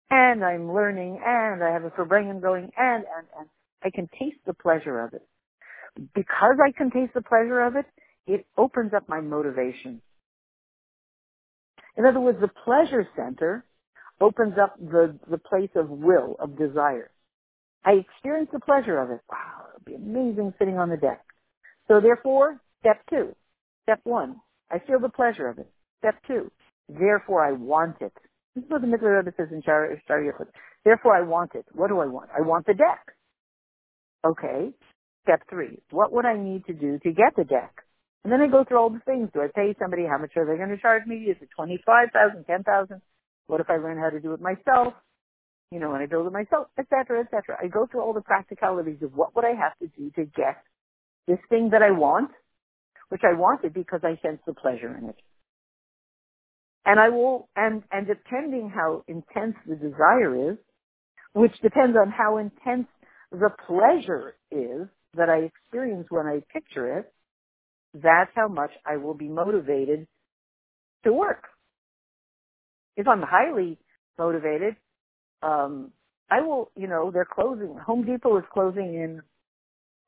And 0.09 0.43
I'm 0.43 0.73
learning, 0.73 1.21
and 1.25 1.63
I 1.63 1.71
have 1.71 1.83
a 1.83 1.91
Farbrengen 1.91 2.41
going, 2.41 2.71
and, 2.77 3.03
and, 3.03 3.27
and. 3.37 3.47
I 3.83 3.89
can 3.91 4.09
taste 4.19 4.39
the 4.45 4.53
pleasure 4.53 4.99
of 4.99 5.13
it. 5.13 5.25
Because 6.13 6.57
I 6.65 6.71
can 6.71 6.91
taste 6.91 7.13
the 7.13 7.21
pleasure 7.21 7.61
of 7.61 7.75
it, 7.75 7.85
it 8.27 8.45
opens 8.57 8.93
up 8.93 9.07
my 9.07 9.21
motivation. 9.21 10.01
In 11.97 12.05
other 12.05 12.19
words, 12.19 12.39
the 12.41 12.49
pleasure 12.65 13.07
center 13.15 13.65
opens 14.21 14.55
up 14.61 14.77
the, 14.79 15.17
the 15.29 15.37
place 15.37 15.69
of 15.75 15.89
will, 15.89 16.35
of 16.39 16.57
desire. 16.57 17.09
I 17.85 17.91
experience 17.93 18.49
the 18.51 18.59
pleasure 18.59 18.99
of 18.99 19.09
it. 19.11 19.21
Wow, 19.31 19.67
it 19.69 19.73
would 19.75 19.85
be 19.85 19.95
amazing 19.95 20.53
sitting 20.59 20.77
on 20.77 20.89
the 20.89 20.97
deck. 20.97 21.23
So 21.87 22.01
therefore, 22.01 22.59
step 22.81 23.01
two. 23.09 23.35
Step 23.83 24.01
one, 24.03 24.35
I 24.71 24.79
feel 24.79 24.99
the 24.99 25.09
pleasure 25.09 25.47
of 25.47 25.57
it. 25.59 25.69
Step 25.99 26.15
two, 26.27 26.51
therefore 26.87 27.45
I 27.45 27.51
want 27.53 27.97
it. 28.01 28.13
This 28.55 28.63
is 28.63 28.69
what 28.69 28.81
the 28.81 28.87
Mitteler 28.87 29.17
Rebbe 29.17 29.33
says 29.37 29.47
in 29.51 29.61
Shari 29.63 30.01
Therefore 30.85 31.15
I 31.15 31.21
want 31.21 31.51
it. 31.55 31.65
What 31.73 31.89
do 31.89 31.99
I 31.99 32.07
want? 32.07 32.29
I 32.35 32.41
want 32.41 32.65
the 32.65 32.73
deck. 32.73 33.13
Okay. 34.25 34.71
Step 35.23 35.41
three, 35.49 35.79
what 35.91 36.11
would 36.11 36.25
I 36.25 36.37
need 36.37 36.65
to 36.65 36.73
do 36.73 36.97
to 37.03 37.11
get 37.11 37.35
the 37.37 37.43
deck? 37.43 37.83
And 38.23 38.33
then 38.33 38.41
I 38.41 38.47
go 38.47 38.63
through 38.63 38.77
all 38.79 38.89
the 38.89 39.01
things. 39.05 39.29
Do 39.33 39.41
I 39.41 39.47
pay 39.53 39.75
somebody? 39.79 40.03
How 40.09 40.17
much 40.17 40.31
are 40.35 40.45
they 40.45 40.57
going 40.57 40.69
to 40.69 40.77
charge 40.77 41.05
me? 41.05 41.17
Is 41.29 41.37
it 41.41 41.49
twenty-five 41.55 42.09
thousand, 42.11 42.45
ten 42.45 42.63
thousand? 42.63 43.01
What 43.47 43.61
if 43.61 43.69
I 43.69 43.77
learn 43.77 43.97
how 43.97 44.09
to 44.09 44.19
do 44.19 44.33
it 44.33 44.41
myself? 44.41 44.93
You 45.71 45.79
know, 45.79 45.91
when 45.91 46.01
I 46.01 46.07
build 46.07 46.27
it 46.27 46.33
myself, 46.33 46.67
et 46.77 46.87
cetera, 46.89 47.21
et 47.21 47.27
cetera. 47.31 47.57
I 47.61 47.67
go 47.67 47.85
through 47.85 48.01
all 48.01 48.13
the 48.13 48.21
practicalities 48.21 48.97
of 49.03 49.13
what 49.15 49.35
would 49.35 49.45
I 49.45 49.53
have 49.53 49.77
to 49.79 49.87
do 49.97 50.09
to 50.15 50.25
get 50.25 50.57
this 51.27 51.39
thing 51.49 51.69
that 51.71 51.83
I 51.83 51.91
want, 51.91 52.31
which 53.09 53.21
I 53.23 53.37
wanted 53.37 53.73
because 53.73 54.01
I 54.03 54.19
sense 54.21 54.39
the 54.47 54.53
pleasure 54.53 54.95
in 54.97 55.09
it. 55.09 55.15
And 56.85 56.99
I 56.99 57.09
will, 57.09 57.49
and, 57.55 57.83
and 57.91 58.07
depending 58.07 58.71
how 58.73 59.03
intense 59.07 59.55
the 59.67 59.75
desire 59.75 60.51
is, 60.51 60.57
which 61.33 61.53
depends 61.61 61.97
on 61.97 62.11
how 62.11 62.37
intense 62.37 62.87
the 63.31 63.49
pleasure 63.67 64.35
is 64.51 64.87
that 65.15 65.29
I 65.29 65.39
experience 65.39 66.07
when 66.09 66.25
I 66.25 66.41
picture 66.51 66.99
it, 66.99 67.13
that's 67.93 68.31
how 68.35 68.47
much 68.47 68.71
I 68.85 68.97
will 68.97 69.13
be 69.13 69.27
motivated 69.27 70.07
to 71.03 71.13
work. 71.13 71.43
If 72.95 73.07
I'm 73.07 73.23
highly 73.23 73.77
motivated, 74.17 74.75
um, 75.41 75.91
I 76.29 76.41
will, 76.41 76.71
you 76.75 76.87
know, 76.87 77.11
they're 77.11 77.25
closing. 77.25 77.77
Home 77.85 78.05
Depot 78.05 78.37
is 78.37 78.43
closing 78.53 78.93
in 78.95 79.21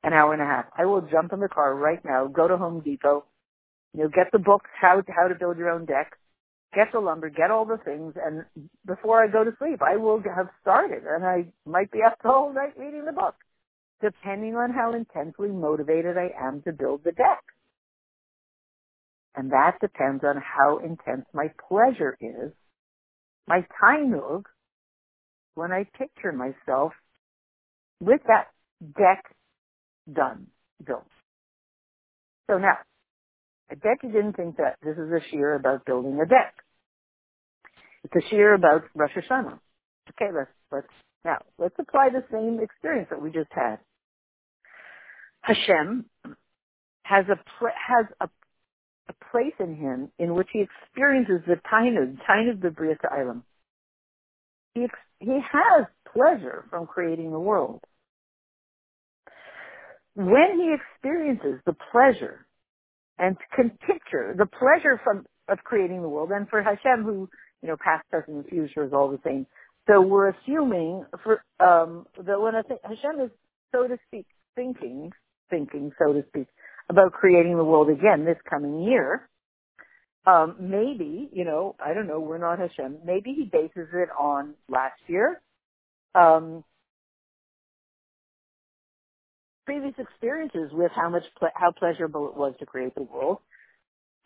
an 0.02 0.12
hour 0.12 0.32
and 0.32 0.42
a 0.42 0.46
half. 0.46 0.66
I 0.76 0.86
will 0.86 1.02
jump 1.02 1.32
in 1.32 1.40
the 1.40 1.48
car 1.48 1.74
right 1.74 2.04
now, 2.04 2.26
go 2.26 2.48
to 2.48 2.56
Home 2.56 2.80
Depot, 2.80 3.24
you 3.94 4.02
know, 4.04 4.08
get 4.08 4.32
the 4.32 4.38
books, 4.38 4.70
how 4.80 5.00
to, 5.00 5.12
how 5.12 5.28
to 5.28 5.34
build 5.34 5.58
your 5.58 5.70
own 5.70 5.84
deck, 5.84 6.12
get 6.74 6.88
the 6.92 7.00
lumber, 7.00 7.28
get 7.28 7.50
all 7.50 7.64
the 7.64 7.78
things, 7.84 8.14
and 8.16 8.44
before 8.86 9.22
I 9.22 9.28
go 9.28 9.44
to 9.44 9.52
sleep, 9.58 9.80
I 9.82 9.96
will 9.96 10.20
have 10.22 10.48
started, 10.60 11.04
and 11.06 11.24
I 11.24 11.46
might 11.66 11.90
be 11.90 12.00
up 12.04 12.16
the 12.22 12.30
whole 12.30 12.52
night 12.52 12.78
reading 12.78 13.04
the 13.04 13.12
book, 13.12 13.34
depending 14.00 14.56
on 14.56 14.72
how 14.72 14.94
intensely 14.94 15.50
motivated 15.50 16.16
I 16.16 16.30
am 16.40 16.62
to 16.62 16.72
build 16.72 17.02
the 17.04 17.12
deck. 17.12 17.42
And 19.34 19.50
that 19.52 19.78
depends 19.80 20.24
on 20.24 20.36
how 20.36 20.78
intense 20.78 21.26
my 21.32 21.50
pleasure 21.68 22.16
is 22.20 22.52
my 23.46 23.64
tainug 23.82 24.44
when 25.54 25.72
I 25.72 25.86
picture 25.98 26.32
myself 26.32 26.92
with 28.00 28.20
that 28.26 28.48
deck 28.96 29.24
done, 30.10 30.48
built. 30.84 31.06
So 32.50 32.58
now, 32.58 32.78
I 33.70 33.74
bet 33.74 34.02
you 34.02 34.10
didn't 34.10 34.34
think 34.34 34.56
that 34.56 34.76
this 34.82 34.96
is 34.96 35.10
a 35.10 35.20
shear 35.30 35.54
about 35.54 35.84
building 35.84 36.18
a 36.20 36.26
deck. 36.26 36.54
It's 38.04 38.14
a 38.14 38.28
shear 38.28 38.54
about 38.54 38.82
Rosh 38.94 39.12
Hashanah. 39.16 39.58
Okay, 40.10 40.32
let's, 40.34 40.50
let's, 40.70 40.86
now, 41.24 41.38
let's 41.58 41.76
apply 41.78 42.08
the 42.10 42.24
same 42.32 42.58
experience 42.60 43.08
that 43.10 43.22
we 43.22 43.30
just 43.30 43.50
had. 43.52 43.78
Hashem 45.42 46.06
has 47.04 47.24
a, 47.28 47.38
has 47.88 48.06
a 48.20 48.28
a 49.08 49.30
place 49.30 49.54
in 49.58 49.74
him 49.76 50.10
in 50.18 50.34
which 50.34 50.48
he 50.52 50.62
experiences 50.62 51.40
the 51.46 51.56
tainug, 51.72 52.18
tainug 52.28 52.62
the 52.62 52.70
Bria 52.70 52.96
Ilam. 53.04 53.42
He, 54.74 54.86
he 55.18 55.40
has 55.52 55.86
pleasure 56.12 56.64
from 56.70 56.86
creating 56.86 57.30
the 57.30 57.40
world. 57.40 57.80
When 60.14 60.58
he 60.58 60.74
experiences 60.74 61.60
the 61.66 61.74
pleasure 61.92 62.46
and 63.18 63.36
can 63.56 63.70
picture 63.86 64.34
the 64.36 64.46
pleasure 64.46 65.00
from 65.04 65.26
of 65.48 65.58
creating 65.64 66.02
the 66.02 66.08
world, 66.08 66.30
and 66.32 66.48
for 66.48 66.62
Hashem, 66.62 67.04
who 67.04 67.28
you 67.62 67.68
know, 67.68 67.76
past, 67.82 68.08
present, 68.10 68.36
and 68.38 68.46
future 68.46 68.84
is 68.84 68.92
all 68.94 69.10
the 69.10 69.20
same. 69.24 69.46
So 69.88 70.02
we're 70.02 70.30
assuming 70.30 71.06
for 71.24 71.44
um, 71.60 72.06
that 72.24 72.40
when 72.40 72.56
I 72.56 72.62
think 72.62 72.80
Hashem 72.84 73.20
is, 73.24 73.30
so 73.72 73.88
to 73.88 73.98
speak, 74.08 74.26
thinking, 74.56 75.12
thinking, 75.50 75.92
so 75.98 76.12
to 76.12 76.24
speak, 76.28 76.48
about 76.90 77.12
creating 77.12 77.56
the 77.58 77.64
world 77.64 77.90
again 77.90 78.24
this 78.26 78.38
coming 78.48 78.82
year. 78.82 79.28
Um, 80.26 80.56
maybe, 80.60 81.30
you 81.32 81.44
know, 81.44 81.76
I 81.84 81.94
don't 81.94 82.06
know, 82.06 82.20
we're 82.20 82.38
not 82.38 82.58
Hashem. 82.58 82.98
Maybe 83.04 83.34
he 83.36 83.44
bases 83.52 83.88
it 83.94 84.08
on 84.18 84.54
last 84.68 85.00
year. 85.08 85.40
Um, 86.14 86.64
previous 89.66 89.94
experiences 89.98 90.70
with 90.72 90.92
how 90.94 91.08
much, 91.10 91.24
ple- 91.38 91.48
how 91.54 91.72
pleasurable 91.72 92.28
it 92.28 92.36
was 92.36 92.54
to 92.60 92.66
create 92.66 92.94
the 92.94 93.02
world. 93.02 93.38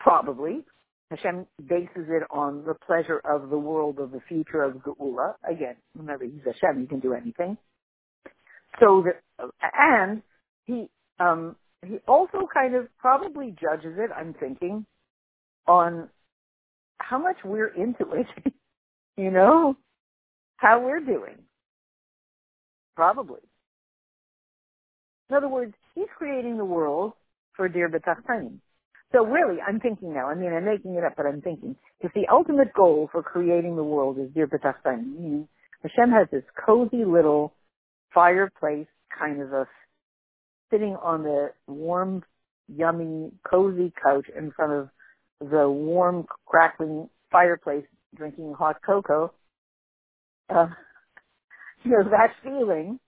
Probably. 0.00 0.64
Hashem 1.11 1.47
bases 1.69 2.09
it 2.09 2.25
on 2.31 2.64
the 2.66 2.75
pleasure 2.87 3.21
of 3.25 3.50
the 3.50 3.59
world 3.59 3.99
of 4.00 4.11
the 4.11 4.21
future 4.28 4.62
of 4.62 4.75
Geula. 4.78 5.35
Again, 5.49 5.76
remember, 5.97 6.25
he's 6.25 6.43
Hashem, 6.45 6.81
he 6.81 6.87
can 6.87 7.00
do 7.00 7.14
anything. 7.14 7.57
So 8.81 9.05
that, 9.05 9.50
and 9.78 10.23
he, 10.64 10.88
um, 11.21 11.57
he 11.87 11.99
also 12.09 12.49
kind 12.52 12.75
of 12.75 12.88
probably 12.99 13.55
judges 13.61 13.95
it, 13.99 14.11
I'm 14.16 14.35
thinking, 14.35 14.85
on 15.66 16.09
how 16.99 17.19
much 17.19 17.37
we're 17.45 17.69
into 17.69 18.12
it, 18.12 18.26
you 19.16 19.31
know, 19.31 19.76
how 20.57 20.81
we're 20.85 21.00
doing. 21.00 21.38
Probably. 22.97 23.40
In 25.28 25.37
other 25.37 25.49
words, 25.49 25.75
he's 25.95 26.09
creating 26.16 26.56
the 26.56 26.64
world 26.64 27.12
for 27.54 27.68
Dir 27.68 27.88
B'tachtanim. 27.88 28.59
So 29.12 29.25
really, 29.25 29.59
I'm 29.66 29.80
thinking 29.80 30.12
now, 30.12 30.28
I 30.28 30.35
mean, 30.35 30.52
I'm 30.52 30.64
making 30.64 30.95
it 30.95 31.04
up, 31.04 31.14
but 31.16 31.26
I'm 31.26 31.40
thinking, 31.40 31.76
if 32.00 32.12
the 32.12 32.26
ultimate 32.30 32.73
goal 32.75 33.09
for 33.11 33.23
creating 33.23 33.76
the 33.76 33.85
world 33.85 34.18
is 34.18 34.30
Dir 34.35 34.47
B'tachtanim, 34.47 35.16
meaning 35.18 35.49
Hashem 35.83 36.11
has 36.11 36.28
this 36.30 36.45
cozy 36.64 37.04
little 37.04 37.54
fireplace 38.12 38.87
kind 39.16 39.40
of 39.40 39.52
a 39.52 39.68
sitting 40.71 40.97
on 41.02 41.23
the 41.23 41.50
warm, 41.66 42.25
yummy, 42.68 43.30
cozy 43.49 43.92
couch 44.02 44.26
in 44.37 44.50
front 44.52 44.73
of 44.73 44.88
the 45.40 45.68
warm, 45.68 46.26
crackling 46.47 47.09
fireplace, 47.30 47.85
drinking 48.14 48.54
hot 48.59 48.76
cocoa. 48.85 49.33
Uh, 50.50 50.66
you 51.85 51.92
know, 51.92 52.04
that 52.11 52.30
feeling, 52.42 52.99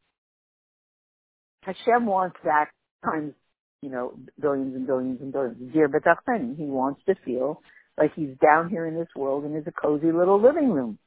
Hashem 1.75 2.07
wants 2.07 2.37
that 2.45 2.67
times 3.05 3.35
you 3.83 3.91
know, 3.91 4.15
billions 4.41 4.75
and 4.75 4.87
billions 4.87 5.21
and 5.21 5.33
billions. 5.33 5.73
Dir 5.73 5.89
B'tachtanim, 5.89 6.57
he 6.57 6.65
wants 6.65 7.01
to 7.07 7.15
feel 7.25 7.63
like 7.97 8.13
he's 8.15 8.37
down 8.43 8.69
here 8.69 8.87
in 8.87 8.95
this 8.95 9.09
world 9.15 9.45
and 9.45 9.57
is 9.57 9.67
a 9.67 9.73
cozy 9.73 10.13
little 10.13 10.41
living 10.41 10.71
room. 10.71 10.99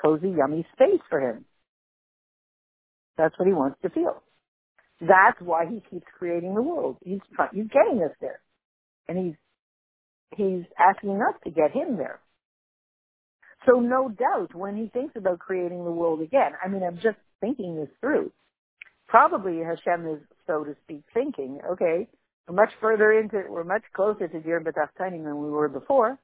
Cozy, 0.00 0.32
yummy 0.36 0.66
space 0.74 1.00
for 1.08 1.20
him. 1.20 1.44
That's 3.16 3.36
what 3.38 3.48
he 3.48 3.54
wants 3.54 3.78
to 3.82 3.90
feel. 3.90 4.22
That's 5.00 5.40
why 5.40 5.66
he 5.66 5.82
keeps 5.90 6.06
creating 6.18 6.54
the 6.54 6.62
world. 6.62 6.98
He's 7.04 7.20
trying, 7.34 7.50
he's 7.52 7.68
getting 7.68 8.02
us 8.02 8.14
there, 8.20 8.40
and 9.08 9.18
he's 9.18 9.34
he's 10.36 10.64
asking 10.78 11.16
us 11.16 11.34
to 11.44 11.50
get 11.50 11.72
him 11.72 11.96
there. 11.96 12.20
So 13.66 13.80
no 13.80 14.08
doubt, 14.08 14.54
when 14.54 14.76
he 14.76 14.88
thinks 14.88 15.14
about 15.16 15.40
creating 15.40 15.84
the 15.84 15.90
world 15.90 16.20
again, 16.20 16.52
I 16.64 16.68
mean, 16.68 16.82
I'm 16.82 16.96
just 16.96 17.18
thinking 17.40 17.76
this 17.76 17.88
through. 18.00 18.32
Probably 19.08 19.58
Hashem 19.58 20.06
is, 20.06 20.20
so 20.46 20.64
to 20.64 20.76
speak, 20.84 21.02
thinking, 21.14 21.60
okay, 21.72 22.06
we're 22.46 22.54
much 22.54 22.70
further 22.80 23.12
into, 23.12 23.42
we're 23.48 23.64
much 23.64 23.84
closer 23.94 24.28
to 24.28 24.40
Dir 24.40 24.62
than 24.62 25.40
we 25.40 25.50
were 25.50 25.68
before, 25.68 26.18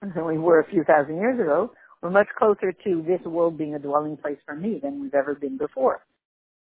than 0.00 0.26
we 0.26 0.38
were 0.38 0.60
a 0.60 0.70
few 0.70 0.84
thousand 0.84 1.16
years 1.16 1.40
ago. 1.40 1.72
We're 2.02 2.10
much 2.10 2.28
closer 2.38 2.72
to 2.72 3.04
this 3.06 3.20
world 3.24 3.58
being 3.58 3.74
a 3.74 3.78
dwelling 3.78 4.16
place 4.16 4.38
for 4.44 4.54
me 4.54 4.78
than 4.82 5.00
we've 5.00 5.14
ever 5.14 5.34
been 5.34 5.56
before. 5.56 6.04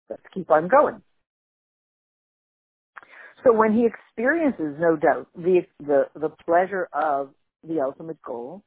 Let's 0.10 0.22
keep 0.34 0.52
on 0.52 0.68
going. 0.68 1.02
So 3.44 3.54
when 3.54 3.74
he 3.74 3.88
experiences, 3.88 4.76
no 4.80 4.96
doubt, 4.96 5.28
the, 5.36 5.62
the, 5.80 6.08
the 6.14 6.30
pleasure 6.46 6.88
of 6.94 7.30
the 7.68 7.80
ultimate 7.82 8.22
goal, 8.22 8.62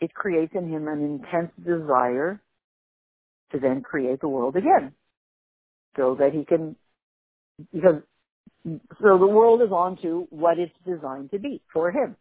it 0.00 0.14
creates 0.14 0.52
in 0.54 0.68
him 0.68 0.86
an 0.86 1.02
intense 1.02 1.50
desire 1.64 2.40
to 3.52 3.58
then 3.58 3.82
create 3.82 4.20
the 4.20 4.28
world 4.28 4.56
again. 4.56 4.92
So 5.96 6.16
that 6.20 6.32
he 6.32 6.44
can, 6.44 6.76
because, 7.72 8.02
so 8.64 9.18
the 9.18 9.26
world 9.26 9.62
is 9.62 9.72
on 9.72 9.98
to 10.02 10.26
what 10.30 10.58
it's 10.58 10.72
designed 10.86 11.30
to 11.32 11.38
be 11.38 11.62
for 11.72 11.90
him 11.90 12.16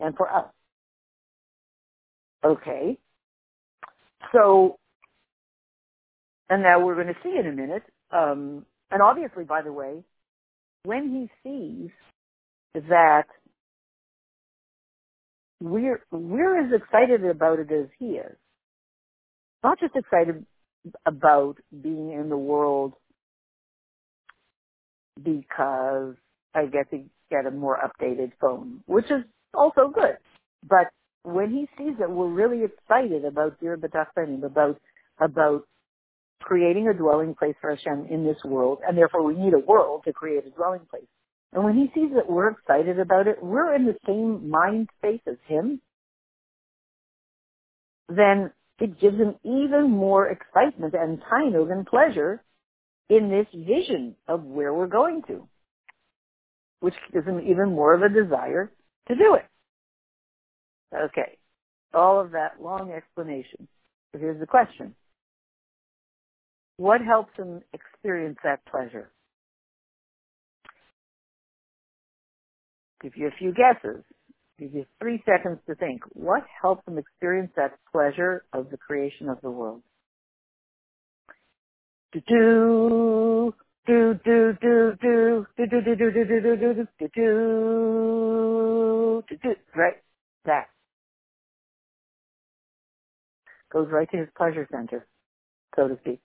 and 0.00 0.16
for 0.16 0.32
us. 0.32 0.46
Okay. 2.44 2.98
So, 4.32 4.78
and 6.50 6.62
now 6.62 6.84
we're 6.84 6.94
going 6.94 7.08
to 7.08 7.20
see 7.22 7.36
in 7.38 7.46
a 7.46 7.52
minute, 7.52 7.82
um, 8.10 8.66
and 8.90 9.02
obviously, 9.02 9.44
by 9.44 9.62
the 9.62 9.72
way, 9.72 10.02
when 10.84 11.10
he 11.10 11.30
sees 11.42 11.90
that 12.74 13.26
we're 15.60 16.02
we're 16.10 16.66
as 16.66 16.72
excited 16.72 17.24
about 17.24 17.58
it 17.58 17.70
as 17.72 17.88
he 17.98 18.06
is. 18.06 18.36
Not 19.62 19.80
just 19.80 19.96
excited 19.96 20.46
about 21.04 21.56
being 21.82 22.12
in 22.12 22.28
the 22.28 22.36
world 22.36 22.94
because 25.22 26.14
I 26.54 26.66
get 26.66 26.90
to 26.90 27.04
get 27.30 27.46
a 27.46 27.50
more 27.50 27.78
updated 27.78 28.32
phone, 28.40 28.82
which 28.86 29.06
is 29.06 29.24
also 29.52 29.88
good. 29.88 30.16
But 30.66 30.88
when 31.24 31.50
he 31.50 31.68
sees 31.76 31.96
that 31.98 32.10
we're 32.10 32.28
really 32.28 32.64
excited 32.64 33.24
about 33.24 33.60
Dir 33.60 33.74
about 33.74 34.80
about 35.20 35.62
creating 36.40 36.88
a 36.88 36.94
dwelling 36.94 37.34
place 37.34 37.56
for 37.60 37.74
Hashem 37.74 38.06
in 38.10 38.24
this 38.24 38.38
world, 38.44 38.78
and 38.86 38.96
therefore 38.96 39.24
we 39.24 39.34
need 39.34 39.54
a 39.54 39.58
world 39.58 40.02
to 40.04 40.12
create 40.12 40.46
a 40.46 40.50
dwelling 40.50 40.86
place. 40.88 41.08
And 41.52 41.64
when 41.64 41.74
he 41.74 41.90
sees 41.94 42.12
that 42.14 42.30
we're 42.30 42.50
excited 42.50 42.98
about 42.98 43.26
it, 43.26 43.42
we're 43.42 43.74
in 43.74 43.86
the 43.86 43.96
same 44.06 44.48
mind 44.48 44.88
space 44.98 45.20
as 45.26 45.36
him, 45.46 45.80
then 48.08 48.52
it 48.80 49.00
gives 49.00 49.18
them 49.18 49.36
even 49.44 49.90
more 49.90 50.28
excitement 50.28 50.94
and 50.94 51.20
tainug 51.20 51.72
and 51.72 51.86
pleasure 51.86 52.42
in 53.08 53.30
this 53.30 53.46
vision 53.54 54.14
of 54.28 54.44
where 54.44 54.72
we're 54.72 54.86
going 54.86 55.22
to, 55.26 55.48
which 56.80 56.94
gives 57.12 57.26
them 57.26 57.40
even 57.40 57.70
more 57.74 57.94
of 57.94 58.02
a 58.02 58.08
desire 58.08 58.70
to 59.08 59.14
do 59.14 59.34
it. 59.34 59.46
Okay. 60.94 61.36
All 61.94 62.20
of 62.20 62.32
that 62.32 62.60
long 62.60 62.92
explanation. 62.92 63.66
So 64.12 64.18
here's 64.18 64.38
the 64.40 64.46
question. 64.46 64.94
What 66.76 67.00
helps 67.00 67.36
them 67.36 67.62
experience 67.72 68.38
that 68.44 68.64
pleasure? 68.66 69.10
Give 73.02 73.16
you 73.16 73.28
a 73.28 73.36
few 73.38 73.52
guesses. 73.52 74.04
Give 74.58 74.74
you 74.74 74.86
three 74.98 75.22
seconds 75.24 75.60
to 75.68 75.74
think. 75.76 76.02
What 76.14 76.42
helps 76.60 76.84
them 76.84 76.98
experience 76.98 77.52
that 77.56 77.78
pleasure 77.92 78.44
of 78.52 78.70
the 78.70 78.76
creation 78.76 79.28
of 79.28 79.40
the 79.40 79.50
world? 79.50 79.82
Do 82.12 82.20
do 82.26 83.54
do 83.86 84.14
do 84.24 84.54
do 84.60 84.96
do 85.00 85.46
do 85.56 85.66
do 85.66 85.80
do 85.80 85.94
do 85.94 86.12
do 86.12 86.24
do 86.24 86.24
do 86.24 86.40
do 86.40 86.56
do 86.56 87.08
do 87.14 87.18
do 89.28 89.36
do 89.42 89.54
right 89.76 89.96
that 90.44 90.68
goes 93.72 93.88
right 93.90 94.10
to 94.10 94.16
his 94.16 94.28
pleasure 94.36 94.66
center, 94.72 95.06
so 95.76 95.88
to 95.88 95.96
speak. 96.00 96.20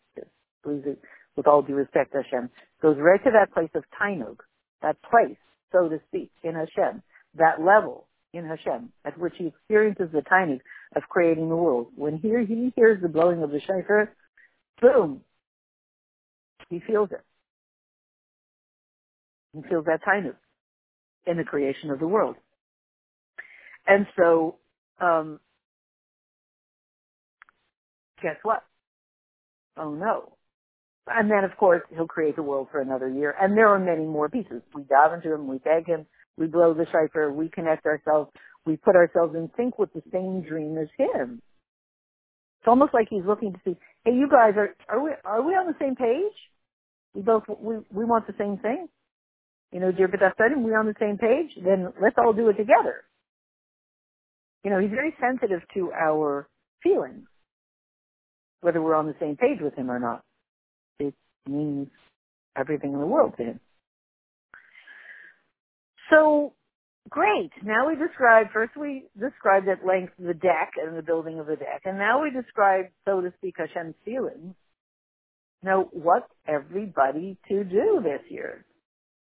With 0.65 1.47
all 1.47 1.61
due 1.61 1.75
respect, 1.75 2.13
Hashem 2.15 2.49
goes 2.81 2.97
right 2.99 3.23
to 3.23 3.31
that 3.31 3.53
place 3.53 3.71
of 3.75 3.83
tainug, 3.99 4.37
that 4.81 4.95
place 5.03 5.37
so 5.71 5.89
to 5.89 5.99
speak, 6.07 6.31
in 6.43 6.53
Hashem, 6.53 7.01
that 7.35 7.59
level 7.59 8.07
in 8.33 8.45
Hashem 8.45 8.91
at 9.05 9.17
which 9.17 9.33
he 9.37 9.47
experiences 9.47 10.09
the 10.11 10.21
tainug 10.21 10.59
of 10.95 11.03
creating 11.09 11.49
the 11.49 11.55
world. 11.55 11.87
When 11.95 12.17
he, 12.17 12.29
he 12.47 12.73
hears 12.75 13.01
the 13.01 13.07
blowing 13.07 13.43
of 13.43 13.51
the 13.51 13.61
shofar, 13.61 14.11
boom, 14.81 15.21
he 16.69 16.79
feels 16.79 17.09
it. 17.11 17.21
He 19.53 19.61
feels 19.69 19.85
that 19.85 20.03
tainug 20.03 20.35
in 21.25 21.37
the 21.37 21.43
creation 21.43 21.91
of 21.91 21.99
the 21.99 22.07
world. 22.07 22.35
And 23.85 24.07
so, 24.17 24.55
um, 24.99 25.39
guess 28.21 28.37
what? 28.43 28.63
Oh 29.77 29.93
no. 29.93 30.33
And 31.05 31.29
then, 31.29 31.43
of 31.43 31.57
course, 31.57 31.81
he'll 31.93 32.07
create 32.07 32.37
the 32.37 32.43
world 32.43 32.69
for 32.71 32.79
another 32.79 33.09
year. 33.09 33.35
And 33.39 33.57
there 33.57 33.67
are 33.67 33.79
many 33.79 34.05
more 34.05 34.29
pieces. 34.29 34.61
We 34.73 34.83
dive 34.83 35.13
into 35.13 35.33
him, 35.33 35.47
we 35.47 35.57
beg 35.57 35.85
him, 35.85 36.05
we 36.37 36.47
blow 36.47 36.73
the 36.73 36.85
cipher, 36.91 37.31
we 37.31 37.49
connect 37.49 37.85
ourselves, 37.85 38.31
we 38.65 38.77
put 38.77 38.95
ourselves 38.95 39.35
in 39.35 39.49
sync 39.57 39.77
with 39.79 39.93
the 39.93 40.01
same 40.11 40.41
dream 40.41 40.77
as 40.77 40.87
him. 40.97 41.41
It's 42.59 42.67
almost 42.67 42.93
like 42.93 43.07
he's 43.09 43.25
looking 43.25 43.53
to 43.53 43.59
see, 43.65 43.75
hey, 44.05 44.13
you 44.13 44.27
guys, 44.29 44.53
are, 44.57 44.75
are 44.89 45.03
we, 45.03 45.11
are 45.25 45.41
we 45.41 45.53
on 45.53 45.67
the 45.67 45.75
same 45.79 45.95
page? 45.95 46.33
We 47.13 47.21
both, 47.21 47.43
we, 47.59 47.77
we 47.91 48.05
want 48.05 48.27
the 48.27 48.35
same 48.37 48.57
thing? 48.57 48.87
You 49.71 49.79
know, 49.79 49.91
Dir 49.91 50.07
B'tachtanim, 50.07 50.63
we 50.63 50.71
on 50.71 50.87
the 50.87 50.95
same 50.99 51.17
page? 51.17 51.51
Then 51.63 51.93
let's 52.01 52.15
all 52.17 52.33
do 52.33 52.49
it 52.49 52.53
together. 52.53 53.03
You 54.63 54.71
know, 54.71 54.79
he's 54.79 54.91
very 54.91 55.13
sensitive 55.21 55.61
to 55.73 55.91
our 55.91 56.47
feelings, 56.81 57.27
whether 58.61 58.81
we're 58.81 58.95
on 58.95 59.07
the 59.07 59.15
same 59.19 59.35
page 59.35 59.59
with 59.61 59.75
him 59.75 59.91
or 59.91 59.99
not 59.99 60.23
it 60.99 61.13
means 61.47 61.89
everything 62.57 62.93
in 62.93 62.99
the 62.99 63.05
world 63.05 63.33
to 63.37 63.43
him. 63.43 63.59
So, 66.09 66.53
great. 67.09 67.51
Now 67.63 67.87
we 67.87 67.95
described, 67.95 68.51
first 68.53 68.75
we 68.75 69.05
described 69.19 69.67
at 69.67 69.85
length 69.85 70.13
the 70.19 70.33
deck 70.33 70.73
and 70.81 70.97
the 70.97 71.01
building 71.01 71.39
of 71.39 71.47
the 71.47 71.55
deck, 71.55 71.81
and 71.85 71.97
now 71.97 72.21
we 72.23 72.31
describe, 72.31 72.85
so 73.05 73.21
to 73.21 73.33
speak, 73.37 73.55
Hashem's 73.57 73.95
feelings. 74.05 74.55
Now, 75.63 75.87
what's 75.91 76.27
everybody 76.47 77.37
to 77.47 77.63
do 77.63 78.01
this 78.03 78.21
year? 78.29 78.65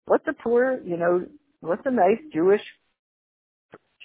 What's 0.04 0.26
a 0.28 0.32
poor, 0.32 0.80
you 0.84 0.96
know, 0.96 1.26
what's 1.60 1.82
a 1.84 1.90
nice 1.90 2.20
Jewish 2.32 2.62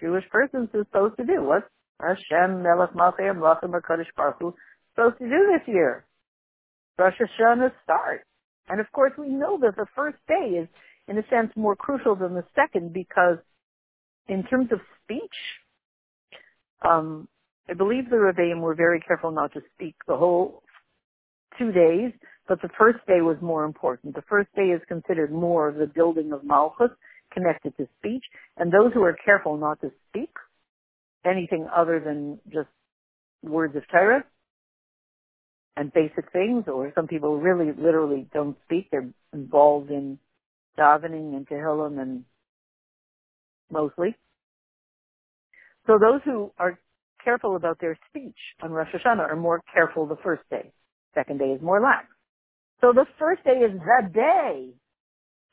Jewish 0.02 0.28
person 0.32 0.68
supposed 0.72 1.18
to 1.18 1.26
do? 1.26 1.44
What's 1.44 1.68
Hashem 2.02 2.64
Melech 2.64 2.94
Malchei 2.94 3.32
Amlachim 3.32 3.72
HaKadosh 3.72 4.08
Baruch 4.18 4.38
Hu 4.40 4.56
supposed 4.96 5.20
to 5.20 5.26
do 5.26 5.52
this 5.54 5.68
year? 5.68 6.06
Rosh 6.98 7.14
Hashanah 7.20 7.72
starts. 7.84 8.26
And 8.68 8.80
of 8.80 8.92
course, 8.92 9.14
we 9.18 9.30
know 9.30 9.58
that 9.62 9.76
the 9.76 9.86
first 9.96 10.18
day 10.28 10.58
is, 10.62 10.68
in 11.08 11.18
a 11.18 11.24
sense, 11.30 11.52
more 11.56 11.76
crucial 11.76 12.16
than 12.16 12.34
the 12.34 12.46
second 12.56 12.94
because, 12.94 13.38
in 14.28 14.44
terms 14.44 14.70
of 14.72 14.80
speech, 15.04 15.36
um, 16.82 17.28
I 17.70 17.74
believe 17.74 18.10
the 18.10 18.18
Rebbeim 18.18 18.62
were 18.62 18.76
very 18.76 19.00
careful 19.00 19.32
not 19.32 19.54
to 19.54 19.62
speak 19.76 19.96
the 20.08 20.18
whole 20.18 20.64
two 21.58 21.72
days, 21.72 22.12
but 22.48 22.62
the 22.62 22.70
first 22.78 23.00
day 23.08 23.22
was 23.22 23.38
more 23.42 23.64
important. 23.64 24.16
The 24.16 24.24
first 24.24 24.50
day 24.56 24.68
is 24.68 24.82
considered 24.88 25.32
more 25.32 25.70
of 25.70 25.76
the 25.76 25.88
building 25.88 26.34
of 26.34 26.44
Malchus 26.44 26.90
connected 27.32 27.76
to 27.78 27.88
speech, 28.00 28.24
and 28.58 28.72
those 28.72 28.94
who 28.94 29.04
are 29.04 29.16
careful 29.26 29.58
not 29.58 29.82
to 29.82 29.92
speak 30.10 30.30
anything 31.26 31.68
other 31.76 32.00
than 32.00 32.40
just 32.52 32.68
words 33.42 33.76
of 33.76 33.84
Torah 33.90 34.24
and 35.76 35.92
basic 35.94 36.32
things, 36.32 36.66
or 36.68 36.92
some 36.96 37.08
people 37.08 37.38
really 37.40 37.72
literally 37.72 38.28
don't 38.34 38.58
speak. 38.66 38.90
They're 38.92 39.10
involved 39.34 39.90
in 39.90 40.20
davening 40.78 41.36
and 41.36 41.48
tehillim 41.48 42.02
and 42.02 42.24
mostly. 43.72 44.16
So 45.88 46.00
those 46.00 46.22
who 46.24 46.52
are 46.58 46.80
careful 47.24 47.56
about 47.56 47.80
their 47.80 47.98
speech 48.10 48.38
on 48.62 48.72
Rosh 48.72 48.90
Hashanah 48.94 49.30
are 49.30 49.36
more 49.36 49.62
careful 49.74 50.06
the 50.06 50.18
first 50.24 50.44
day. 50.50 50.72
Second 51.14 51.40
day 51.40 51.52
is 51.52 51.62
more 51.62 51.82
lax. 51.82 52.08
So 52.82 52.92
the 52.94 53.06
first 53.20 53.44
day 53.44 53.60
is 53.60 53.72
the 53.80 54.10
day 54.14 54.74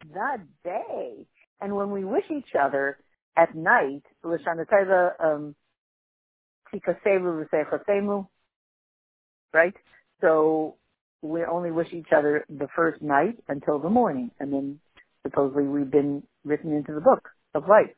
the 0.04 0.38
day. 0.64 1.26
And 1.60 1.76
when 1.76 1.90
we 1.90 2.04
wish 2.04 2.24
each 2.30 2.54
other 2.60 2.98
at 3.36 3.54
night, 3.54 4.02
um, 4.24 5.54
right? 9.52 9.74
So 10.20 10.76
we 11.22 11.44
only 11.44 11.70
wish 11.70 11.88
each 11.92 12.12
other 12.16 12.44
the 12.48 12.68
first 12.74 13.02
night 13.02 13.36
until 13.48 13.78
the 13.78 13.90
morning, 13.90 14.30
and 14.40 14.52
then 14.52 14.80
supposedly 15.22 15.64
we've 15.64 15.90
been 15.90 16.22
written 16.44 16.72
into 16.72 16.92
the 16.94 17.00
book 17.00 17.28
of 17.54 17.68
life. 17.68 17.90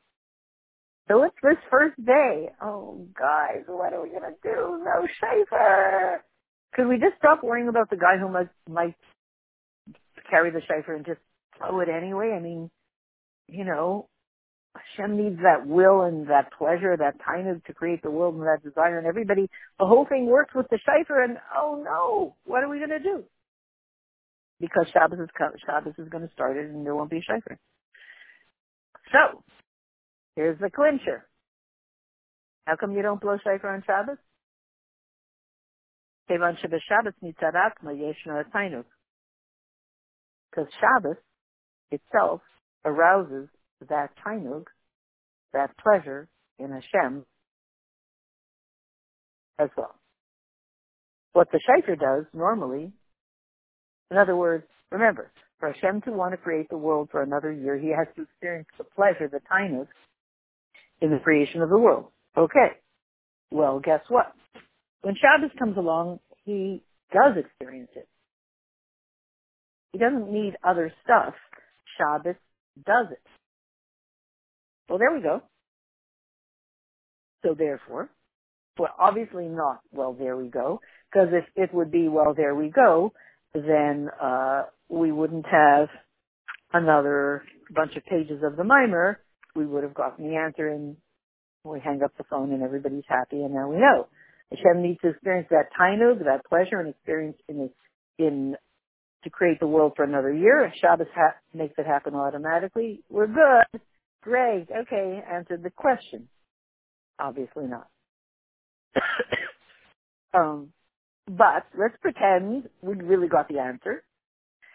So 1.09 1.23
it's 1.25 1.37
this 1.43 1.57
first 1.71 1.97
day. 2.05 2.51
Oh, 2.63 3.07
guys, 3.19 3.65
what 3.67 3.93
are 3.93 4.03
we 4.03 4.11
gonna 4.11 4.35
do? 4.43 4.83
No 4.85 5.07
shayfer. 5.23 6.19
Could 6.75 6.89
we 6.89 6.97
just 6.97 7.19
stop 7.19 7.43
worrying 7.43 7.69
about 7.69 7.91
the 7.91 7.97
guy 7.97 8.19
who 8.19 8.29
might, 8.29 8.49
might 8.69 8.95
carry 10.31 10.51
the 10.51 10.61
shayfer 10.61 10.97
and 10.97 11.05
just 11.05 11.21
throw 11.59 11.81
it 11.81 11.89
anyway? 11.89 12.35
I 12.35 12.41
mean, 12.41 12.71
you 13.49 13.65
know, 13.65 14.09
Hashem 14.75 15.17
needs 15.17 15.37
that 15.43 15.67
will 15.67 16.03
and 16.03 16.29
that 16.29 16.53
pleasure, 16.57 16.97
that 16.97 17.23
time 17.25 17.63
to 17.67 17.75
create 17.75 18.03
the 18.03 18.11
world 18.11 18.37
and 18.37 18.45
that 18.45 18.63
desire 18.63 18.99
and 18.99 19.07
everybody. 19.07 19.51
The 19.79 19.87
whole 19.87 20.07
thing 20.07 20.27
works 20.27 20.55
with 20.55 20.67
the 20.71 20.79
shayfer 20.79 21.23
and 21.23 21.37
oh 21.55 21.83
no, 21.85 22.37
what 22.45 22.63
are 22.63 22.69
we 22.69 22.79
going 22.79 22.91
to 22.91 22.99
do? 22.99 23.25
Because 24.63 24.87
Shabbos 24.93 25.19
is, 25.19 25.29
Shabbos 25.67 25.95
is 25.99 26.09
going 26.09 26.25
to 26.25 26.33
start 26.33 26.57
it 26.57 26.67
and 26.67 26.87
there 26.87 26.95
won't 26.95 27.11
be 27.11 27.17
a 27.17 27.21
shayfer. 27.21 27.57
So, 29.11 29.43
here's 30.37 30.59
the 30.61 30.71
clincher. 30.71 31.27
How 32.65 32.77
come 32.77 32.93
you 32.93 33.03
don't 33.03 33.21
blow 33.21 33.39
shayfer 33.45 33.75
on 33.75 33.83
Shabbos? 33.85 34.19
Because 36.29 36.55
Shabbos 40.81 41.17
itself 41.91 42.41
arouses 42.85 43.49
that 43.89 44.11
tainug, 44.25 44.67
that 45.53 45.77
pleasure 45.77 46.29
in 46.61 46.71
Hashem 46.71 47.27
as 49.59 49.71
well. 49.77 49.97
What 51.33 51.49
the 51.51 51.59
shayfer 51.59 51.99
does 51.99 52.27
normally, 52.33 52.93
in 54.13 54.19
other 54.19 54.37
words, 54.37 54.65
remember, 54.91 55.33
for 55.59 55.73
Hashem 55.73 56.03
to 56.03 56.13
want 56.13 56.33
to 56.33 56.37
create 56.37 56.69
the 56.69 56.77
world 56.77 57.09
for 57.11 57.23
another 57.23 57.51
year, 57.51 57.79
he 57.79 57.89
has 57.89 58.07
to 58.17 58.23
experience 58.23 58.69
the 58.79 58.85
pleasure, 58.85 59.29
the 59.29 59.41
tainug, 59.51 59.89
in 61.01 61.11
the 61.11 61.19
creation 61.19 61.63
of 61.63 61.71
the 61.71 61.79
world. 61.79 62.07
Okay. 62.37 62.77
Well, 63.51 63.81
guess 63.81 64.01
what? 64.09 64.33
When 65.01 65.15
Shabbos 65.15 65.51
comes 65.59 65.77
along, 65.77 66.21
he 66.45 66.83
does 67.13 67.37
experience 67.37 67.91
it. 67.97 68.09
He 69.93 69.99
doesn't 69.99 70.31
need 70.31 70.55
other 70.63 70.93
stuff. 71.05 71.35
Shabbos 71.99 72.37
does 72.87 73.07
it. 73.11 73.23
Well, 74.89 74.99
there 74.99 75.13
we 75.13 75.23
go. 75.23 75.43
So 77.45 77.55
therefore, 77.59 78.09
well, 78.79 78.95
obviously 78.99 79.47
not, 79.47 79.81
well, 79.93 80.15
there 80.15 80.37
we 80.37 80.49
go, 80.49 80.81
because 81.11 81.29
if 81.33 81.45
it 81.57 81.75
would 81.75 81.91
be, 81.91 82.09
well, 82.09 82.35
there 82.35 82.55
we 82.55 82.71
go, 82.71 83.13
then 83.55 84.09
uh, 84.21 84.65
we 84.89 85.13
wouldn't 85.13 85.47
have 85.47 85.89
another 86.73 87.43
bunch 87.75 87.97
of 87.97 88.05
pages 88.05 88.43
of 88.45 88.57
the 88.57 88.65
mimer. 88.65 89.21
We 89.55 89.67
would 89.67 89.85
have 89.85 89.95
gotten 89.95 90.29
the 90.29 90.37
answer 90.37 90.69
and 90.69 90.97
we 91.65 91.81
hang 91.81 92.03
up 92.03 92.17
the 92.17 92.25
phone 92.25 92.53
and 92.53 92.63
everybody's 92.63 93.05
happy 93.09 93.43
and 93.43 93.55
now 93.55 93.69
we 93.69 93.77
know. 93.79 94.09
Hashem 94.51 94.83
needs 94.83 95.01
to 95.03 95.11
experience 95.11 95.49
that 95.51 95.71
tainug, 95.79 96.25
that 96.25 96.45
pleasure 96.47 96.81
and 96.81 96.89
experience 96.89 97.39
in, 97.49 97.71
in 98.19 98.57
to 99.25 99.31
create 99.31 99.61
the 99.61 99.67
world 99.67 99.93
for 99.97 100.05
another 100.05 100.33
year. 100.33 100.73
Shabbos 100.81 101.07
ha- 101.15 101.37
makes 101.55 101.75
it 101.79 101.87
happen 101.87 102.15
automatically. 102.15 103.03
We're 103.09 103.29
good. 103.29 103.81
Great. 104.23 104.67
Okay. 104.71 105.23
Answered 105.31 105.63
the 105.63 105.71
question. 105.71 106.29
Obviously 107.19 107.67
not. 107.67 107.89
um, 110.35 110.73
but 111.27 111.67
let's 111.79 111.97
pretend 112.01 112.69
we 112.83 112.95
really 112.95 113.29
got 113.29 113.49
the 113.49 113.59
answer. 113.59 114.03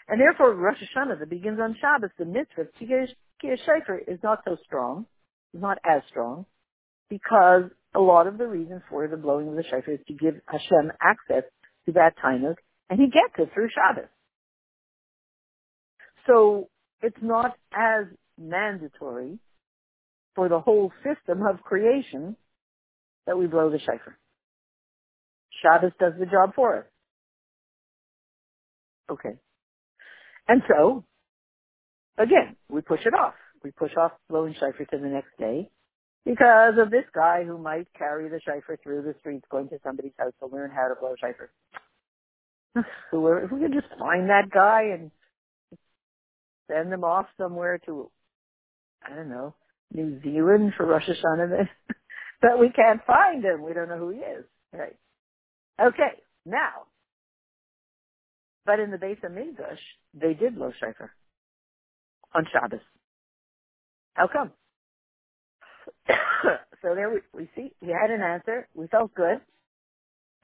And 0.08 0.20
therefore, 0.22 0.54
Rosh 0.54 0.78
Hashanah 0.78 1.20
that 1.20 1.30
begins 1.30 1.60
on 1.60 1.76
Shabbos, 1.82 2.12
the 2.18 2.26
mitzvah, 2.26 2.68
Kiyah 2.82 3.08
Shayfer, 3.44 4.00
is 4.08 4.20
not 4.24 4.40
so 4.46 4.58
strong, 4.66 5.06
is 5.54 5.62
not 5.62 5.78
as 5.86 6.02
strong, 6.10 6.46
because 7.10 7.64
a 7.94 8.00
lot 8.00 8.28
of 8.28 8.38
the 8.38 8.48
reason 8.48 8.82
for 8.90 9.08
the 9.08 9.18
blowing 9.18 9.50
of 9.50 9.56
the 9.56 9.64
Shayfer 9.64 9.96
is 9.96 10.06
to 10.08 10.14
give 10.14 10.36
Hashem 10.46 10.92
access 11.02 11.44
to 11.86 11.92
that 11.94 12.14
tainug, 12.24 12.56
and 12.90 13.00
he 13.00 13.08
gets 13.08 13.34
it 13.38 13.54
through 13.54 13.70
Shabbos. 13.70 14.10
So 16.26 16.70
it's 17.02 17.18
not 17.22 17.58
as 17.74 18.06
mandatory 18.38 19.40
for 20.36 20.50
the 20.50 20.60
whole 20.60 20.92
system 21.04 21.42
of 21.46 21.62
creation 21.64 22.36
that 23.26 23.38
we 23.38 23.48
blow 23.48 23.70
the 23.70 23.80
shofar. 23.80 24.18
Shabbos 25.62 25.92
does 26.00 26.14
the 26.20 26.26
job 26.26 26.54
for 26.56 26.80
us. 26.80 26.86
Okay. 29.12 29.36
And 30.48 30.62
so, 30.68 31.04
again, 32.18 32.56
we 32.70 32.82
push 32.82 33.02
it 33.06 33.14
off. 33.14 33.34
We 33.64 33.72
push 33.72 33.92
off 33.98 34.12
blowing 34.30 34.54
shofar 34.54 34.86
to 34.86 34.98
the 34.98 35.08
next 35.08 35.38
day 35.40 35.70
because 36.26 36.76
of 36.78 36.92
this 36.92 37.06
guy 37.14 37.44
who 37.44 37.58
might 37.58 37.88
carry 37.98 38.30
the 38.30 38.40
shofar 38.46 38.78
through 38.84 39.04
the 39.04 39.16
streets 39.20 39.46
going 39.50 39.70
to 39.70 39.80
somebody's 39.84 40.14
house 40.18 40.34
to 40.40 40.48
learn 40.48 40.72
how 40.72 40.88
to 40.88 40.96
blow 41.00 41.16
shofar. 41.20 41.50
so 43.12 43.28
if 43.38 43.52
we 43.52 43.60
could 43.62 43.74
just 43.74 43.88
find 44.00 44.30
that 44.30 44.50
guy 44.54 44.94
and 44.94 45.12
send 46.70 46.92
them 46.92 47.04
off 47.04 47.26
somewhere 47.38 47.80
to 47.86 48.12
I 49.06 49.16
don't 49.16 49.30
know, 49.30 49.54
New 49.94 50.22
Zealand 50.22 50.74
for 50.76 50.86
Rosh 50.86 51.08
Hashanah, 51.08 51.68
but 52.42 52.60
we 52.60 52.70
can't 52.70 53.02
find 53.06 53.44
him. 53.44 53.64
We 53.64 53.74
don't 53.74 53.90
know 53.90 53.98
who 53.98 54.10
he 54.10 54.20
is. 54.20 54.46
Right. 54.74 54.96
Okay, 55.80 56.22
now, 56.46 56.88
but 58.66 58.80
in 58.80 58.92
the 58.92 58.98
Beis 58.98 59.20
Hamikdash, 59.22 59.78
they 60.14 60.34
did 60.34 60.56
blow 60.56 60.72
shofar 60.80 61.12
on 62.34 62.46
Shabbos. 62.52 62.80
How 64.14 64.28
come? 64.28 64.52
so 66.82 66.96
there 66.96 67.10
we, 67.10 67.20
we 67.34 67.50
see, 67.56 67.72
we 67.82 67.90
had 67.90 68.10
an 68.12 68.22
answer. 68.22 68.68
We 68.74 68.88
felt 68.88 69.14
good. 69.14 69.40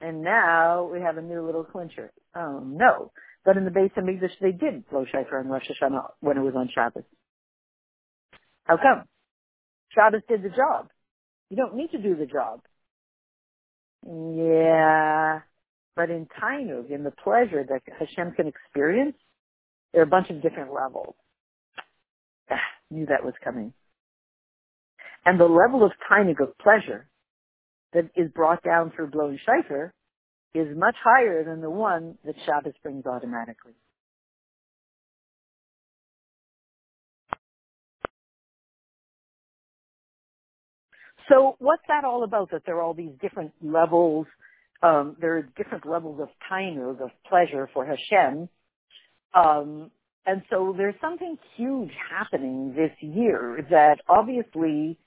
And 0.00 0.22
now 0.22 0.88
we 0.92 1.00
have 1.00 1.16
a 1.16 1.22
new 1.22 1.44
little 1.44 1.64
clincher. 1.64 2.12
Oh 2.36 2.60
no. 2.60 3.12
But 3.44 3.56
in 3.56 3.64
the 3.64 3.70
Beis 3.70 3.92
Hamikdash, 3.94 4.38
they 4.40 4.52
did 4.52 4.88
blow 4.88 5.04
shofar 5.10 5.40
on 5.40 5.48
Rosh 5.48 5.64
Hashanah 5.70 6.10
when 6.20 6.36
it 6.36 6.42
was 6.42 6.54
on 6.56 6.70
Shabbos. 6.74 7.04
How 8.64 8.76
come? 8.76 9.04
Shabbos 9.94 10.22
did 10.28 10.42
the 10.42 10.48
job. 10.48 10.88
You 11.50 11.56
don't 11.56 11.76
need 11.76 11.90
to 11.92 11.98
do 11.98 12.16
the 12.16 12.26
job. 12.26 12.60
Yeah, 14.06 15.40
but 15.96 16.10
in 16.10 16.26
Tainug, 16.40 16.90
in 16.90 17.04
the 17.04 17.10
pleasure 17.10 17.64
that 17.68 17.82
Hashem 17.98 18.32
can 18.32 18.46
experience, 18.46 19.16
there 19.92 20.02
are 20.02 20.04
a 20.04 20.08
bunch 20.08 20.30
of 20.30 20.42
different 20.42 20.72
levels. 20.72 21.14
Ah, 22.50 22.56
knew 22.90 23.06
that 23.06 23.24
was 23.24 23.34
coming. 23.42 23.72
And 25.24 25.40
the 25.40 25.46
level 25.46 25.84
of 25.84 25.92
Tainug 26.10 26.40
of 26.40 26.58
pleasure 26.58 27.08
that 27.92 28.10
is 28.16 28.30
brought 28.30 28.62
down 28.62 28.92
through 28.94 29.10
blowing 29.10 29.38
shofar 29.44 29.94
is 30.54 30.76
much 30.76 30.96
higher 31.02 31.44
than 31.44 31.60
the 31.60 31.70
one 31.70 32.18
that 32.24 32.34
Shabbos 32.44 32.74
brings 32.82 33.06
automatically. 33.06 33.74
So 41.28 41.56
what's 41.58 41.82
that 41.88 42.04
all 42.04 42.24
about? 42.24 42.50
That 42.50 42.62
there 42.66 42.76
are 42.76 42.82
all 42.82 42.94
these 42.94 43.12
different 43.20 43.52
levels, 43.62 44.26
um, 44.82 45.16
there 45.20 45.36
are 45.36 45.42
different 45.56 45.86
levels 45.86 46.20
of 46.20 46.28
tainug, 46.50 47.00
of 47.00 47.10
pleasure 47.28 47.68
for 47.72 47.86
Hashem. 47.86 48.48
Um, 49.34 49.90
and 50.26 50.42
so 50.50 50.74
there's 50.76 50.94
something 51.00 51.36
huge 51.56 51.90
happening 52.10 52.74
this 52.74 52.92
year 53.00 53.66
that 53.70 54.00
obviously, 54.08 54.98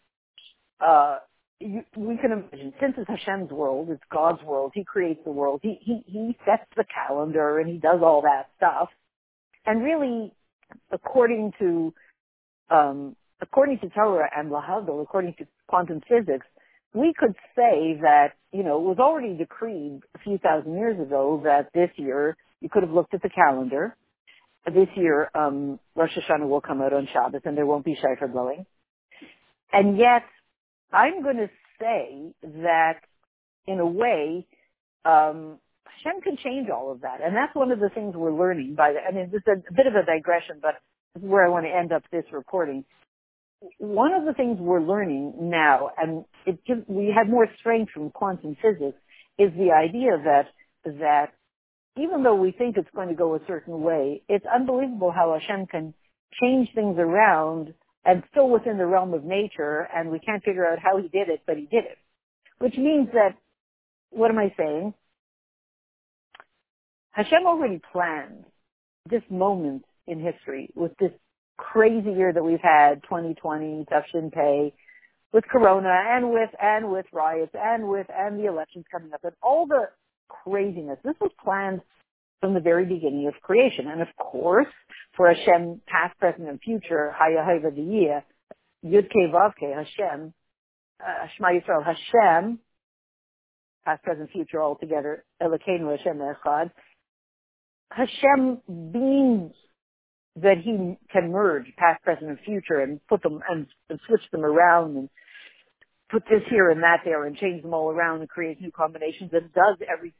uh, 0.79 1.19
you, 1.59 1.83
we 1.95 2.17
can 2.17 2.31
imagine, 2.31 2.73
since 2.79 2.95
it's 2.97 3.09
Hashem's 3.09 3.51
world, 3.51 3.89
it's 3.89 4.03
God's 4.11 4.43
world, 4.43 4.71
He 4.75 4.83
creates 4.83 5.21
the 5.25 5.31
world, 5.31 5.59
He, 5.63 5.79
He, 5.81 6.03
He 6.05 6.37
sets 6.45 6.65
the 6.75 6.85
calendar 6.85 7.59
and 7.59 7.69
He 7.69 7.77
does 7.77 7.99
all 8.03 8.21
that 8.23 8.49
stuff. 8.57 8.89
And 9.65 9.83
really, 9.83 10.31
according 10.91 11.53
to, 11.59 11.93
um, 12.69 13.15
according 13.41 13.79
to 13.79 13.89
Torah 13.89 14.29
and 14.35 14.51
Lahagel, 14.51 15.01
according 15.01 15.33
to 15.39 15.47
quantum 15.67 16.01
physics, 16.07 16.45
we 16.93 17.13
could 17.17 17.35
say 17.55 17.99
that, 18.01 18.33
you 18.51 18.63
know, 18.63 18.77
it 18.77 18.83
was 18.83 18.97
already 18.99 19.35
decreed 19.35 20.01
a 20.15 20.19
few 20.19 20.37
thousand 20.37 20.77
years 20.77 20.99
ago 20.99 21.41
that 21.43 21.69
this 21.73 21.89
year, 21.97 22.35
you 22.61 22.69
could 22.69 22.83
have 22.83 22.91
looked 22.91 23.13
at 23.13 23.21
the 23.21 23.29
calendar, 23.29 23.95
this 24.73 24.87
year, 24.95 25.29
um, 25.33 25.79
Rosh 25.95 26.17
Hashanah 26.17 26.47
will 26.47 26.61
come 26.61 26.81
out 26.81 26.93
on 26.93 27.07
Shabbos 27.13 27.41
and 27.45 27.57
there 27.57 27.65
won't 27.65 27.85
be 27.85 27.95
shofar 27.95 28.27
blowing. 28.27 28.65
And 29.71 29.97
yet, 29.97 30.23
I'm 30.91 31.23
going 31.23 31.37
to 31.37 31.49
say 31.79 32.33
that, 32.61 32.99
in 33.65 33.79
a 33.79 33.85
way, 33.85 34.45
um, 35.05 35.59
Hashem 35.85 36.21
can 36.21 36.37
change 36.43 36.69
all 36.69 36.91
of 36.91 37.01
that. 37.01 37.19
And 37.23 37.35
that's 37.35 37.55
one 37.55 37.71
of 37.71 37.79
the 37.79 37.89
things 37.89 38.15
we're 38.15 38.33
learning 38.33 38.75
by 38.75 38.93
the, 38.93 38.99
I 38.99 39.11
mean, 39.11 39.29
this 39.31 39.41
is 39.45 39.63
a, 39.69 39.73
bit 39.73 39.87
of 39.87 39.95
a 39.95 40.05
digression, 40.05 40.59
but 40.61 40.75
this 41.13 41.23
is 41.23 41.29
where 41.29 41.45
I 41.45 41.49
want 41.49 41.65
to 41.65 41.71
end 41.71 41.91
up 41.91 42.03
this 42.11 42.25
recording. 42.31 42.85
One 43.79 44.13
of 44.13 44.25
the 44.25 44.33
things 44.33 44.57
we're 44.59 44.81
learning 44.81 45.33
now, 45.49 45.89
and 45.97 46.25
it 46.45 46.59
we 46.87 47.13
have 47.15 47.27
more 47.27 47.47
strength 47.59 47.91
from 47.91 48.11
quantum 48.11 48.55
physics, 48.61 48.97
is 49.37 49.51
the 49.57 49.71
idea 49.71 50.11
that 50.23 50.47
that 50.85 51.33
even 51.97 52.23
though 52.23 52.35
we 52.35 52.51
think 52.51 52.77
it's 52.77 52.89
going 52.95 53.09
to 53.09 53.15
go 53.15 53.35
a 53.35 53.39
certain 53.47 53.81
way, 53.81 54.21
it's 54.29 54.45
unbelievable 54.45 55.11
how 55.11 55.33
Hashem 55.33 55.67
can 55.67 55.93
change 56.41 56.69
things 56.75 56.97
around 56.99 57.73
and 58.05 58.23
still 58.31 58.49
within 58.49 58.77
the 58.77 58.85
realm 58.85 59.13
of 59.13 59.23
nature, 59.23 59.87
and 59.93 60.11
we 60.11 60.19
can't 60.19 60.43
figure 60.43 60.65
out 60.65 60.79
how 60.79 60.97
he 60.97 61.07
did 61.09 61.27
it, 61.27 61.41
but 61.45 61.57
he 61.57 61.63
did 61.65 61.83
it. 61.83 61.97
Which 62.59 62.75
means 62.77 63.09
that, 63.13 63.35
what 64.11 64.31
am 64.31 64.37
I 64.37 64.53
saying? 64.57 64.93
Hashem 67.11 67.45
already 67.45 67.81
planned 67.91 68.45
this 69.09 69.23
moment 69.29 69.83
in 70.05 70.19
history 70.19 70.69
with 70.75 70.91
this 70.99 71.11
crazy 71.57 72.11
year 72.11 72.31
that 72.33 72.43
we've 72.43 72.61
had, 72.61 73.03
2020, 73.03 73.85
Tufshin 73.91 74.31
Pay, 74.31 74.73
with 75.33 75.43
Corona 75.45 75.89
and 75.89 76.31
with, 76.31 76.49
and 76.61 76.91
with 76.91 77.05
riots 77.11 77.53
and 77.53 77.87
with, 77.89 78.07
and 78.09 78.39
the 78.39 78.47
elections 78.47 78.85
coming 78.91 79.13
up 79.13 79.23
and 79.23 79.33
all 79.41 79.67
the 79.67 79.89
craziness. 80.29 80.97
This 81.03 81.15
was 81.19 81.31
planned 81.43 81.81
from 82.39 82.53
the 82.53 82.59
very 82.59 82.85
beginning 82.85 83.27
of 83.27 83.33
creation. 83.41 83.87
And 83.87 84.01
of 84.01 84.07
course, 84.17 84.67
for 85.15 85.33
Hashem, 85.33 85.81
past, 85.87 86.17
present, 86.19 86.47
and 86.47 86.59
future, 86.61 87.13
Haya 87.17 87.39
Haiva 87.39 87.71
Diyah, 87.71 88.23
Yud 88.85 89.09
Ke 89.09 89.31
Vav 89.31 89.53
Ke, 89.55 89.75
Hashem, 89.75 90.33
uh, 91.05 91.27
Shema 91.35 91.49
Yisrael, 91.49 91.83
Hashem, 91.83 92.59
past, 93.85 94.03
present, 94.03 94.29
future 94.31 94.61
all 94.61 94.75
together, 94.75 95.25
Elokeinu 95.41 95.97
Hashem 95.97 96.19
Echad, 96.19 96.71
Hashem 97.91 98.61
being 98.91 99.51
that 100.41 100.57
he 100.63 100.97
can 101.11 101.31
merge 101.31 101.65
past, 101.77 102.03
present, 102.03 102.29
and 102.29 102.39
future 102.45 102.79
and 102.79 102.99
put 103.07 103.23
them 103.23 103.39
and, 103.49 103.67
and 103.89 103.99
switch 104.07 104.21
them 104.31 104.45
around 104.45 104.95
and 104.95 105.09
put 106.09 106.23
this 106.29 106.41
here 106.49 106.69
and 106.69 106.83
that 106.83 107.01
there 107.03 107.25
and 107.25 107.37
change 107.37 107.61
them 107.63 107.73
all 107.73 107.91
around 107.91 108.21
and 108.21 108.29
create 108.29 108.61
new 108.61 108.71
combinations 108.71 109.31
and 109.33 109.51
does 109.53 109.77
every 109.91 110.13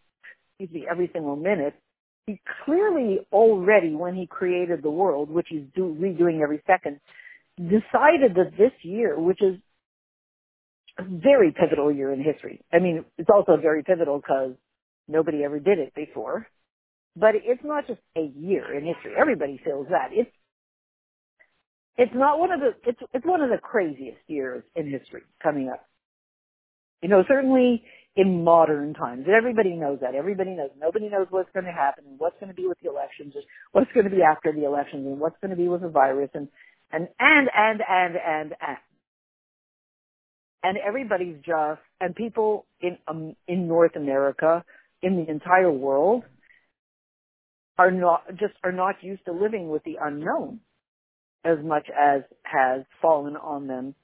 excuse 0.60 0.74
me 0.74 0.88
every 0.90 1.10
single 1.14 1.36
minute. 1.36 1.76
He 2.26 2.42
clearly 2.66 3.20
already, 3.32 3.96
when 3.96 4.16
he 4.16 4.28
created 4.28 4.84
the 4.84 4.90
world, 4.90 5.30
which 5.30 5.48
he's 5.50 5.64
do, 5.76 5.96
redoing 5.98 6.42
every 6.42 6.62
second, 6.68 7.00
decided 7.58 8.36
that 8.36 8.52
this 8.58 8.74
year, 8.82 9.18
which 9.18 9.42
is 9.42 9.60
a 11.00 11.04
very 11.04 11.52
pivotal 11.52 11.92
year 11.92 12.12
in 12.12 12.22
history. 12.22 12.60
I 12.74 12.80
mean, 12.80 13.06
it's 13.18 13.30
also 13.34 13.56
very 13.56 13.84
pivotal 13.84 14.18
because 14.18 14.56
nobody 15.08 15.44
ever 15.44 15.60
did 15.60 15.80
it 15.80 15.94
before. 15.96 16.48
But 17.20 17.36
it's 17.36 17.64
not 17.64 17.88
just 17.88 18.02
a 18.18 18.32
year 18.38 18.78
in 18.78 18.86
history. 18.86 19.14
Everybody 19.20 19.60
feels 19.66 19.88
that. 19.90 20.10
It's 20.12 20.32
it's 21.98 22.14
not 22.16 22.40
one 22.40 22.52
of 22.52 22.60
the 22.60 22.76
it's 22.88 23.00
it's 23.14 23.26
one 23.26 23.42
of 23.42 23.50
the 23.50 23.58
craziest 23.58 24.20
years 24.28 24.64
in 24.76 24.90
history 24.90 25.24
coming 25.42 25.70
up. 25.70 25.86
You 27.02 27.10
know, 27.10 27.24
certainly 27.28 27.84
in 28.16 28.44
modern 28.44 28.94
times. 28.94 29.28
Everybody 29.30 29.72
knows 29.76 30.00
that. 30.02 30.16
Everybody 30.16 30.52
knows. 30.52 30.72
Nobody 30.80 31.10
knows 31.10 31.28
what's 31.30 31.52
going 31.54 31.66
to 31.66 31.72
happen 31.72 32.06
and 32.08 32.20
what's 32.20 32.36
going 32.40 32.50
to 32.50 32.56
be 32.56 32.68
with 32.68 32.80
the 32.84 32.90
elections 32.90 33.34
and 33.36 33.44
what's 33.72 33.92
going 33.94 34.10
to 34.10 34.16
be 34.16 34.24
after 34.24 34.52
the 34.52 34.66
elections 34.66 35.06
and 35.08 35.20
what's 35.20 35.38
going 35.42 35.52
to 35.52 35.58
be 35.58 35.68
with 35.70 35.82
the 35.82 35.90
virus 35.90 36.30
and 36.34 36.50
and 36.92 37.08
and 37.20 37.50
and 37.56 37.82
and 37.88 38.16
and 38.18 38.56
and. 38.62 38.78
And 40.64 40.78
everybody's 40.78 41.38
just 41.46 41.82
and 42.02 42.16
people 42.16 42.66
in 42.82 42.98
um, 43.08 43.36
in 43.48 43.68
North 43.68 43.96
America, 43.96 44.64
in 45.02 45.18
the 45.18 45.30
entire 45.32 45.72
world, 45.72 46.24
are 47.78 47.92
not 47.92 48.24
just 48.32 48.54
are 48.64 48.72
not 48.72 48.96
used 49.02 49.26
to 49.26 49.32
living 49.32 49.70
with 49.70 49.84
the 49.84 49.98
unknown 50.02 50.60
as 51.46 51.58
much 51.64 51.88
as 51.90 52.24
has 52.44 52.84
fallen 53.02 53.36
on 53.36 53.68
them 53.68 53.96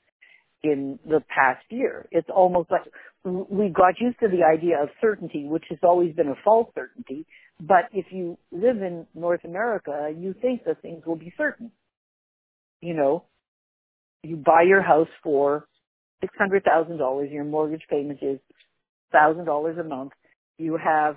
in 0.63 0.99
the 1.05 1.21
past 1.27 1.65
year. 1.69 2.07
It's 2.12 2.29
almost 2.33 2.71
like 2.71 2.83
we 3.25 3.69
got 3.69 3.99
used 3.99 4.19
to 4.19 4.27
the 4.27 4.43
idea 4.43 4.81
of 4.81 4.89
certainty, 5.01 5.45
which 5.45 5.65
has 5.69 5.79
always 5.83 6.15
been 6.15 6.29
a 6.29 6.36
false 6.43 6.69
certainty. 6.75 7.25
But 7.59 7.89
if 7.91 8.07
you 8.12 8.38
live 8.51 8.77
in 8.77 9.05
North 9.13 9.43
America, 9.43 10.12
you 10.15 10.33
think 10.41 10.63
that 10.65 10.81
things 10.81 11.03
will 11.05 11.15
be 11.15 11.33
certain. 11.38 11.71
You 12.81 12.93
know, 12.93 13.23
you 14.23 14.36
buy 14.36 14.63
your 14.63 14.81
house 14.81 15.07
for 15.21 15.67
six 16.21 16.33
hundred 16.38 16.63
thousand 16.63 16.97
dollars. 16.97 17.29
Your 17.31 17.43
mortgage 17.43 17.83
payment 17.89 18.19
is 18.21 18.39
thousand 19.12 19.45
dollars 19.45 19.77
a 19.77 19.83
month. 19.83 20.12
You 20.57 20.77
have, 20.83 21.15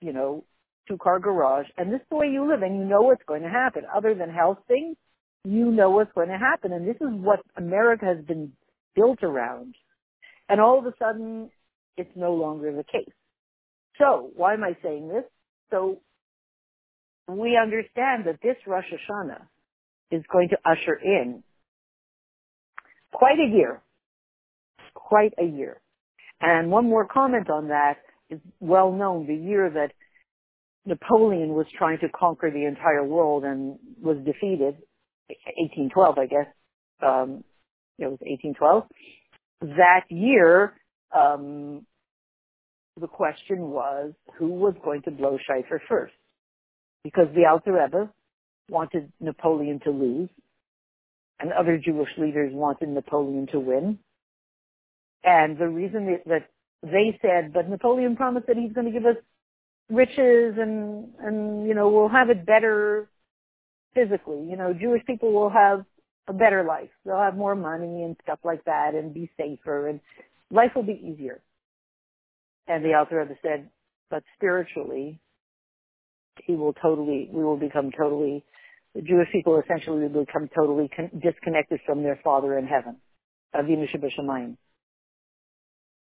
you 0.00 0.12
know, 0.12 0.44
two 0.88 0.98
car 0.98 1.18
garage, 1.18 1.66
and 1.76 1.92
this 1.92 2.00
is 2.00 2.06
the 2.10 2.16
way 2.16 2.28
you 2.28 2.48
live, 2.48 2.62
and 2.62 2.76
you 2.76 2.84
know 2.84 3.02
what's 3.02 3.22
going 3.26 3.42
to 3.42 3.48
happen. 3.48 3.82
Other 3.94 4.14
than 4.14 4.30
health 4.30 4.58
things, 4.68 4.96
you 5.44 5.70
know 5.70 5.90
what's 5.90 6.12
going 6.14 6.28
to 6.28 6.38
happen, 6.38 6.72
and 6.72 6.86
this 6.86 6.96
is 6.96 7.08
what 7.10 7.40
America 7.56 8.04
has 8.06 8.24
been 8.24 8.52
built 8.94 9.22
around. 9.22 9.74
And 10.48 10.60
all 10.60 10.78
of 10.78 10.86
a 10.86 10.94
sudden, 10.98 11.50
it's 11.96 12.10
no 12.16 12.34
longer 12.34 12.72
the 12.72 12.84
case. 12.84 13.12
So, 13.98 14.30
why 14.36 14.54
am 14.54 14.64
I 14.64 14.76
saying 14.82 15.08
this? 15.08 15.24
So, 15.70 15.98
we 17.28 17.58
understand 17.60 18.26
that 18.26 18.38
this 18.42 18.56
Rosh 18.66 18.84
Hashanah 18.84 19.42
is 20.10 20.22
going 20.32 20.50
to 20.50 20.56
usher 20.64 20.94
in 20.94 21.42
quite 23.12 23.38
a 23.38 23.56
year. 23.56 23.82
Quite 24.94 25.34
a 25.38 25.44
year. 25.44 25.80
And 26.40 26.70
one 26.70 26.88
more 26.88 27.06
comment 27.06 27.50
on 27.50 27.68
that 27.68 27.94
is 28.30 28.40
well 28.60 28.92
known, 28.92 29.26
the 29.26 29.34
year 29.34 29.70
that 29.70 29.92
Napoleon 30.86 31.50
was 31.50 31.66
trying 31.76 31.98
to 31.98 32.08
conquer 32.08 32.50
the 32.50 32.64
entire 32.64 33.04
world 33.04 33.44
and 33.44 33.78
was 34.00 34.16
defeated, 34.18 34.76
1812, 35.28 36.18
I 36.18 36.26
guess. 36.26 36.46
Um, 37.02 37.44
it 37.98 38.06
was 38.06 38.18
1812. 38.20 38.84
That 39.76 40.04
year, 40.10 40.74
um, 41.14 41.84
the 43.00 43.08
question 43.08 43.70
was 43.70 44.12
who 44.38 44.48
was 44.48 44.74
going 44.84 45.02
to 45.02 45.10
blow 45.10 45.38
Shofar 45.46 45.82
first, 45.88 46.14
because 47.02 47.26
the 47.34 47.46
Alter 47.50 47.72
Rebbe 47.72 48.10
wanted 48.70 49.12
Napoleon 49.20 49.80
to 49.84 49.90
lose, 49.90 50.28
and 51.40 51.52
other 51.52 51.78
Jewish 51.78 52.10
leaders 52.16 52.52
wanted 52.54 52.90
Napoleon 52.90 53.48
to 53.52 53.60
win. 53.60 53.98
And 55.24 55.58
the 55.58 55.68
reason 55.68 56.18
that 56.26 56.48
they 56.82 57.18
said, 57.20 57.52
but 57.52 57.68
Napoleon 57.68 58.14
promised 58.16 58.46
that 58.46 58.56
he's 58.56 58.72
going 58.72 58.86
to 58.86 58.92
give 58.92 59.06
us 59.06 59.16
riches 59.90 60.56
and 60.58 61.08
and 61.20 61.66
you 61.66 61.74
know 61.74 61.88
we'll 61.88 62.08
have 62.08 62.30
it 62.30 62.46
better 62.46 63.08
physically. 63.94 64.46
You 64.48 64.56
know 64.56 64.74
jewish 64.74 65.04
people 65.06 65.32
will 65.32 65.50
have 65.50 65.84
a 66.28 66.32
better 66.32 66.64
life. 66.64 66.90
They'll 67.04 67.18
have 67.18 67.36
more 67.36 67.54
money 67.54 68.02
and 68.02 68.16
stuff 68.22 68.40
like 68.44 68.64
that 68.64 68.94
and 68.94 69.14
be 69.14 69.30
safer 69.36 69.88
and 69.88 70.00
life 70.50 70.72
will 70.74 70.82
be 70.82 71.00
easier. 71.12 71.40
And 72.66 72.84
the 72.84 72.94
Alter 72.94 73.20
Rebbe 73.20 73.38
said 73.42 73.70
but 74.10 74.22
spiritually 74.36 75.20
he 76.44 76.54
will 76.54 76.72
totally 76.74 77.28
we 77.32 77.42
will 77.44 77.56
become 77.56 77.90
totally 77.96 78.44
the 78.94 79.02
jewish 79.02 79.28
people 79.32 79.60
essentially 79.60 80.08
will 80.08 80.24
become 80.24 80.48
totally 80.54 80.88
con- 80.94 81.10
disconnected 81.22 81.80
from 81.86 82.02
their 82.02 82.20
father 82.24 82.58
in 82.58 82.66
heaven. 82.66 82.96
Avinu 83.54 83.86
shebashamayim 83.88 84.56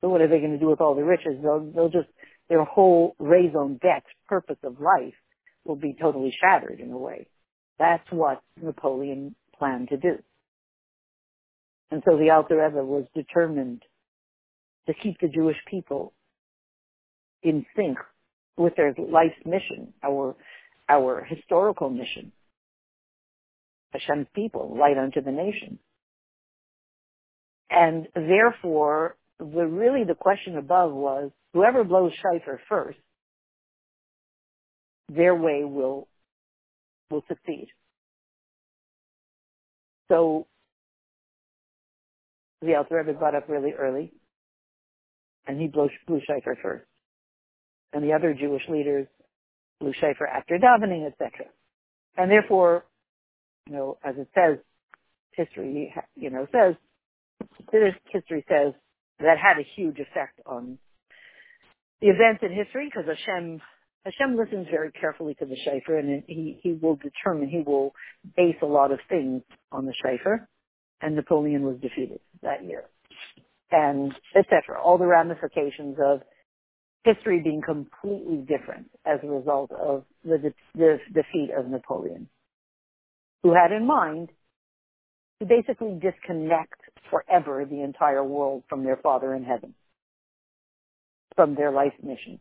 so 0.01 0.09
what 0.09 0.21
are 0.21 0.29
they 0.29 0.39
going 0.39 0.53
to 0.53 0.59
do 0.59 0.69
with 0.69 0.81
all 0.81 0.95
the 0.95 1.05
riches? 1.05 1.39
They'll 1.43 1.71
they'll 1.75 1.91
just 1.91 2.09
their 2.51 2.65
whole 2.65 3.15
raison 3.19 3.79
d'etre, 3.81 4.03
purpose 4.29 4.59
of 4.65 4.81
life, 4.81 5.15
will 5.65 5.77
be 5.77 5.97
totally 5.99 6.35
shattered 6.39 6.81
in 6.81 6.91
a 6.91 6.99
way. 6.99 7.29
That's 7.79 8.07
what 8.11 8.43
Napoleon 8.61 9.37
planned 9.59 9.89
to 9.91 9.97
do. 9.97 10.19
And 11.91 12.03
so 12.05 12.19
the 12.19 12.31
Alter 12.31 12.63
Rebbe 12.63 12.85
was 12.85 13.05
determined 13.15 13.83
to 14.87 14.95
keep 14.95 15.21
the 15.21 15.29
Jewish 15.29 15.57
people 15.71 16.13
in 17.43 17.65
sync 17.77 17.99
with 18.57 18.75
their 18.77 18.95
life's 18.99 19.41
mission, 19.47 19.95
our, 20.03 20.35
our 20.89 21.25
historical 21.25 21.89
mission. 21.89 22.33
Hashem's 23.93 24.27
people, 24.35 24.77
light 24.79 24.99
unto 24.99 25.21
the 25.21 25.33
nation. 25.33 25.79
And 27.71 28.09
therefore, 28.15 29.17
the 29.39 29.45
really 29.67 30.05
the 30.05 30.15
question 30.15 30.57
above 30.57 30.93
was 30.93 31.31
whoever 31.53 31.85
blows 31.85 32.13
shofar 32.15 32.61
first, 32.69 32.99
their 35.09 35.35
way 35.35 35.65
will 35.65 36.09
will 37.11 37.25
succeed. 37.29 37.69
So 40.09 40.47
the 42.63 42.75
Alter 42.77 43.03
Rebbe 43.05 43.19
got 43.19 43.35
up 43.35 43.49
really 43.49 43.73
early, 43.73 44.13
and 45.47 45.61
he 45.61 45.67
blew, 45.67 45.89
blew 46.07 46.21
first, 46.63 46.85
and 47.93 48.05
the 48.05 48.13
other 48.13 48.35
Jewish 48.35 48.63
leaders 48.69 49.07
blew 49.81 49.93
shofar 49.93 50.27
after 50.27 50.59
davening, 50.59 51.07
etc. 51.07 51.47
And 52.17 52.31
therefore, 52.31 52.85
you 53.67 53.75
know, 53.75 53.99
as 54.05 54.17
it 54.17 54.29
says, 54.35 54.59
history, 55.33 55.95
you 56.17 56.31
know, 56.31 56.47
says, 56.53 56.75
history 58.13 58.45
says 58.49 58.75
that 59.21 59.39
had 59.39 59.59
a 59.59 59.67
huge 59.77 59.99
effect 59.99 60.41
on 60.47 60.79
the 62.01 62.09
events 62.09 62.43
in 62.43 62.53
history 62.55 62.91
because 62.91 63.09
Hashem 63.09 63.61
Hashem 64.05 64.37
listens 64.37 64.67
very 64.71 64.91
carefully 64.93 65.35
to 65.35 65.45
the 65.45 65.57
shofar, 65.65 65.99
and 65.99 66.23
he, 66.27 66.59
he 66.63 66.73
will 66.73 66.97
determine, 66.97 67.49
he 67.51 67.63
will 67.67 67.93
base 68.37 68.57
a 68.63 68.67
lot 68.67 68.93
of 68.93 68.99
things 69.11 69.43
on 69.73 69.85
the 69.85 69.93
shofar, 70.03 70.49
and 71.03 71.17
Napoleon 71.17 71.63
was 71.65 71.77
defeated 71.83 72.21
that 72.43 72.65
year. 72.65 72.85
And 73.71 74.13
etc. 74.35 74.81
All 74.83 74.99
the 74.99 75.07
ramifications 75.07 75.97
of 76.03 76.23
history 77.05 77.41
being 77.43 77.63
completely 77.65 78.39
different 78.39 78.91
as 79.07 79.21
a 79.23 79.29
result 79.29 79.71
of 79.73 80.05
the, 80.25 80.39
de- 80.39 80.55
the 80.75 80.99
defeat 81.15 81.51
of 81.57 81.69
Napoleon, 81.69 82.29
who 83.43 83.55
had 83.55 83.73
in 83.73 83.87
mind 83.87 84.31
to 85.41 85.47
basically 85.47 85.99
disconnect 86.01 86.81
forever 87.11 87.67
the 87.69 87.83
entire 87.83 88.25
world 88.25 88.65
from 88.69 88.85
their 88.85 88.97
Father 88.97 89.35
in 89.35 89.45
heaven, 89.45 89.75
from 91.37 91.55
their 91.55 91.71
life 91.71 91.93
mission. 92.03 92.41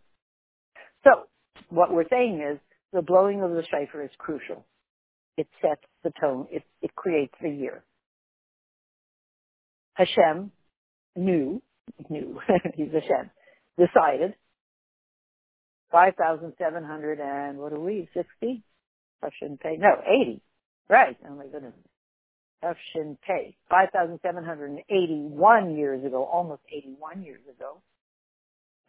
So, 1.04 1.28
what 1.70 1.94
we're 1.94 2.08
saying 2.10 2.42
is 2.42 2.60
the 2.94 3.02
blowing 3.02 3.42
of 3.42 3.52
the 3.52 3.64
shofar 3.64 4.04
is 4.04 4.12
crucial. 4.18 4.66
It 5.38 5.48
sets 5.62 5.82
the 6.04 6.12
tone. 6.20 6.48
It, 6.52 6.64
it 6.82 6.94
creates 6.96 7.34
the 7.42 7.50
year. 7.50 7.84
Hashem 9.94 10.52
knew, 11.16 11.62
knew, 12.10 12.40
he's 12.76 12.92
Hashem, 12.92 13.30
decided 13.78 14.34
5,700 15.92 17.20
and 17.20 17.58
what 17.58 17.74
are 17.74 17.80
we, 17.80 18.08
60? 18.14 18.64
Hashem 19.22 19.58
pay, 19.62 19.76
no, 19.78 19.90
80. 20.06 20.42
Right. 20.90 21.18
Oh 21.28 21.36
my 21.36 21.48
goodness. 21.48 21.74
Hashem 22.62 23.18
pay. 23.26 23.58
5,781 23.70 25.76
years 25.76 26.06
ago, 26.06 26.24
almost 26.24 26.62
81 26.72 27.24
years 27.24 27.42
ago, 27.56 27.82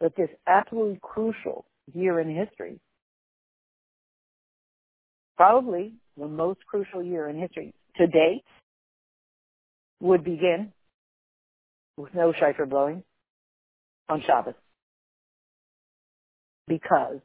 that 0.01 0.15
this 0.15 0.29
absolutely 0.47 0.99
crucial 1.01 1.65
year 1.93 2.19
in 2.19 2.35
history, 2.35 2.79
probably 5.37 5.93
the 6.17 6.27
most 6.27 6.59
crucial 6.65 7.03
year 7.03 7.29
in 7.29 7.39
history 7.39 7.73
to 7.97 8.07
date, 8.07 8.43
would 9.99 10.23
begin 10.23 10.73
with 11.97 12.13
no 12.15 12.33
shofar 12.33 12.65
blowing 12.65 13.03
on 14.09 14.23
Shabbos. 14.25 14.55
Because 16.67 17.19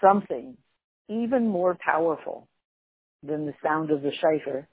something 0.00 0.56
even 1.08 1.48
more 1.48 1.76
powerful 1.84 2.46
than 3.22 3.46
the 3.46 3.54
sound 3.64 3.90
of 3.90 4.02
the 4.02 4.12
shofar 4.12 4.68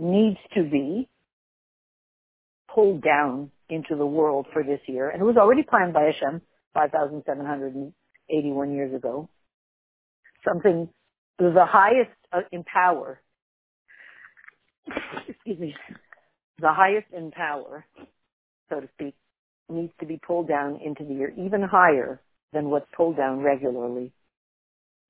needs 0.00 0.38
to 0.54 0.64
be 0.64 1.08
pulled 2.74 3.02
down 3.02 3.50
into 3.70 3.96
the 3.96 4.06
world 4.06 4.46
for 4.52 4.62
this 4.62 4.80
year. 4.86 5.08
And 5.08 5.20
it 5.20 5.24
was 5.24 5.36
already 5.36 5.62
planned 5.62 5.92
by 5.92 6.04
Hashem 6.04 6.42
5,781 6.74 8.72
years 8.74 8.94
ago. 8.94 9.28
Something 10.44 10.88
the 11.38 11.66
highest 11.66 12.10
uh, 12.32 12.40
in 12.52 12.64
power, 12.64 13.20
excuse 15.26 15.58
me, 15.58 15.74
the 16.60 16.72
highest 16.72 17.06
in 17.16 17.30
power, 17.30 17.86
so 18.68 18.80
to 18.80 18.88
speak, 18.94 19.14
needs 19.70 19.92
to 20.00 20.06
be 20.06 20.20
pulled 20.24 20.48
down 20.48 20.80
into 20.84 21.04
the 21.04 21.14
year, 21.14 21.32
even 21.38 21.62
higher 21.62 22.20
than 22.52 22.68
what's 22.68 22.86
pulled 22.94 23.16
down 23.16 23.40
regularly 23.40 24.12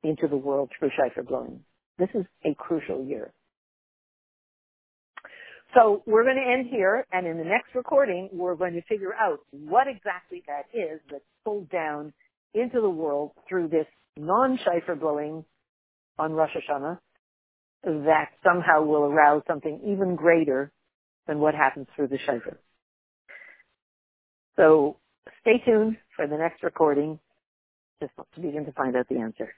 into 0.03 0.29
the 0.29 0.37
world 0.37 0.71
through 0.79 0.91
shofar 0.97 1.25
blowing. 1.25 1.61
This 1.99 2.11
is 2.15 2.25
a 2.45 2.55
crucial 2.55 3.05
year. 3.05 3.33
So 5.75 6.03
we're 6.07 6.25
going 6.25 6.37
to 6.37 6.53
end 6.53 6.69
here, 6.69 7.07
and 7.13 7.27
in 7.27 7.39
the 7.39 7.45
next 7.45 7.75
recording, 7.75 8.29
we're 8.33 8.57
going 8.57 8.75
to 8.75 8.83
figure 8.83 9.15
out 9.15 9.41
what 9.53 9.87
exactly 9.87 10.43
that 10.49 10.65
is 10.77 11.01
that's 11.11 11.23
pulled 11.45 11.71
down 11.71 12.13
into 12.55 12.81
the 12.81 12.91
world 12.91 13.33
through 13.49 13.69
this 13.69 13.87
non-shofar 14.17 14.97
blowing 14.97 15.45
on 16.19 16.33
Rosh 16.33 16.51
Hashanah 16.57 16.99
that 17.85 18.31
somehow 18.45 18.83
will 18.83 19.05
arouse 19.05 19.43
something 19.47 19.81
even 19.87 20.17
greater 20.17 20.71
than 21.27 21.39
what 21.39 21.55
happens 21.55 21.87
through 21.95 22.09
the 22.09 22.19
shofar. 22.19 22.59
So 24.57 24.97
stay 25.41 25.63
tuned 25.65 25.97
for 26.17 26.27
the 26.27 26.37
next 26.37 26.63
recording 26.63 27.19
just 28.03 28.13
to 28.35 28.41
begin 28.41 28.65
to 28.67 28.73
find 28.73 28.97
out 28.97 29.09
the 29.09 29.19
answer. 29.19 29.55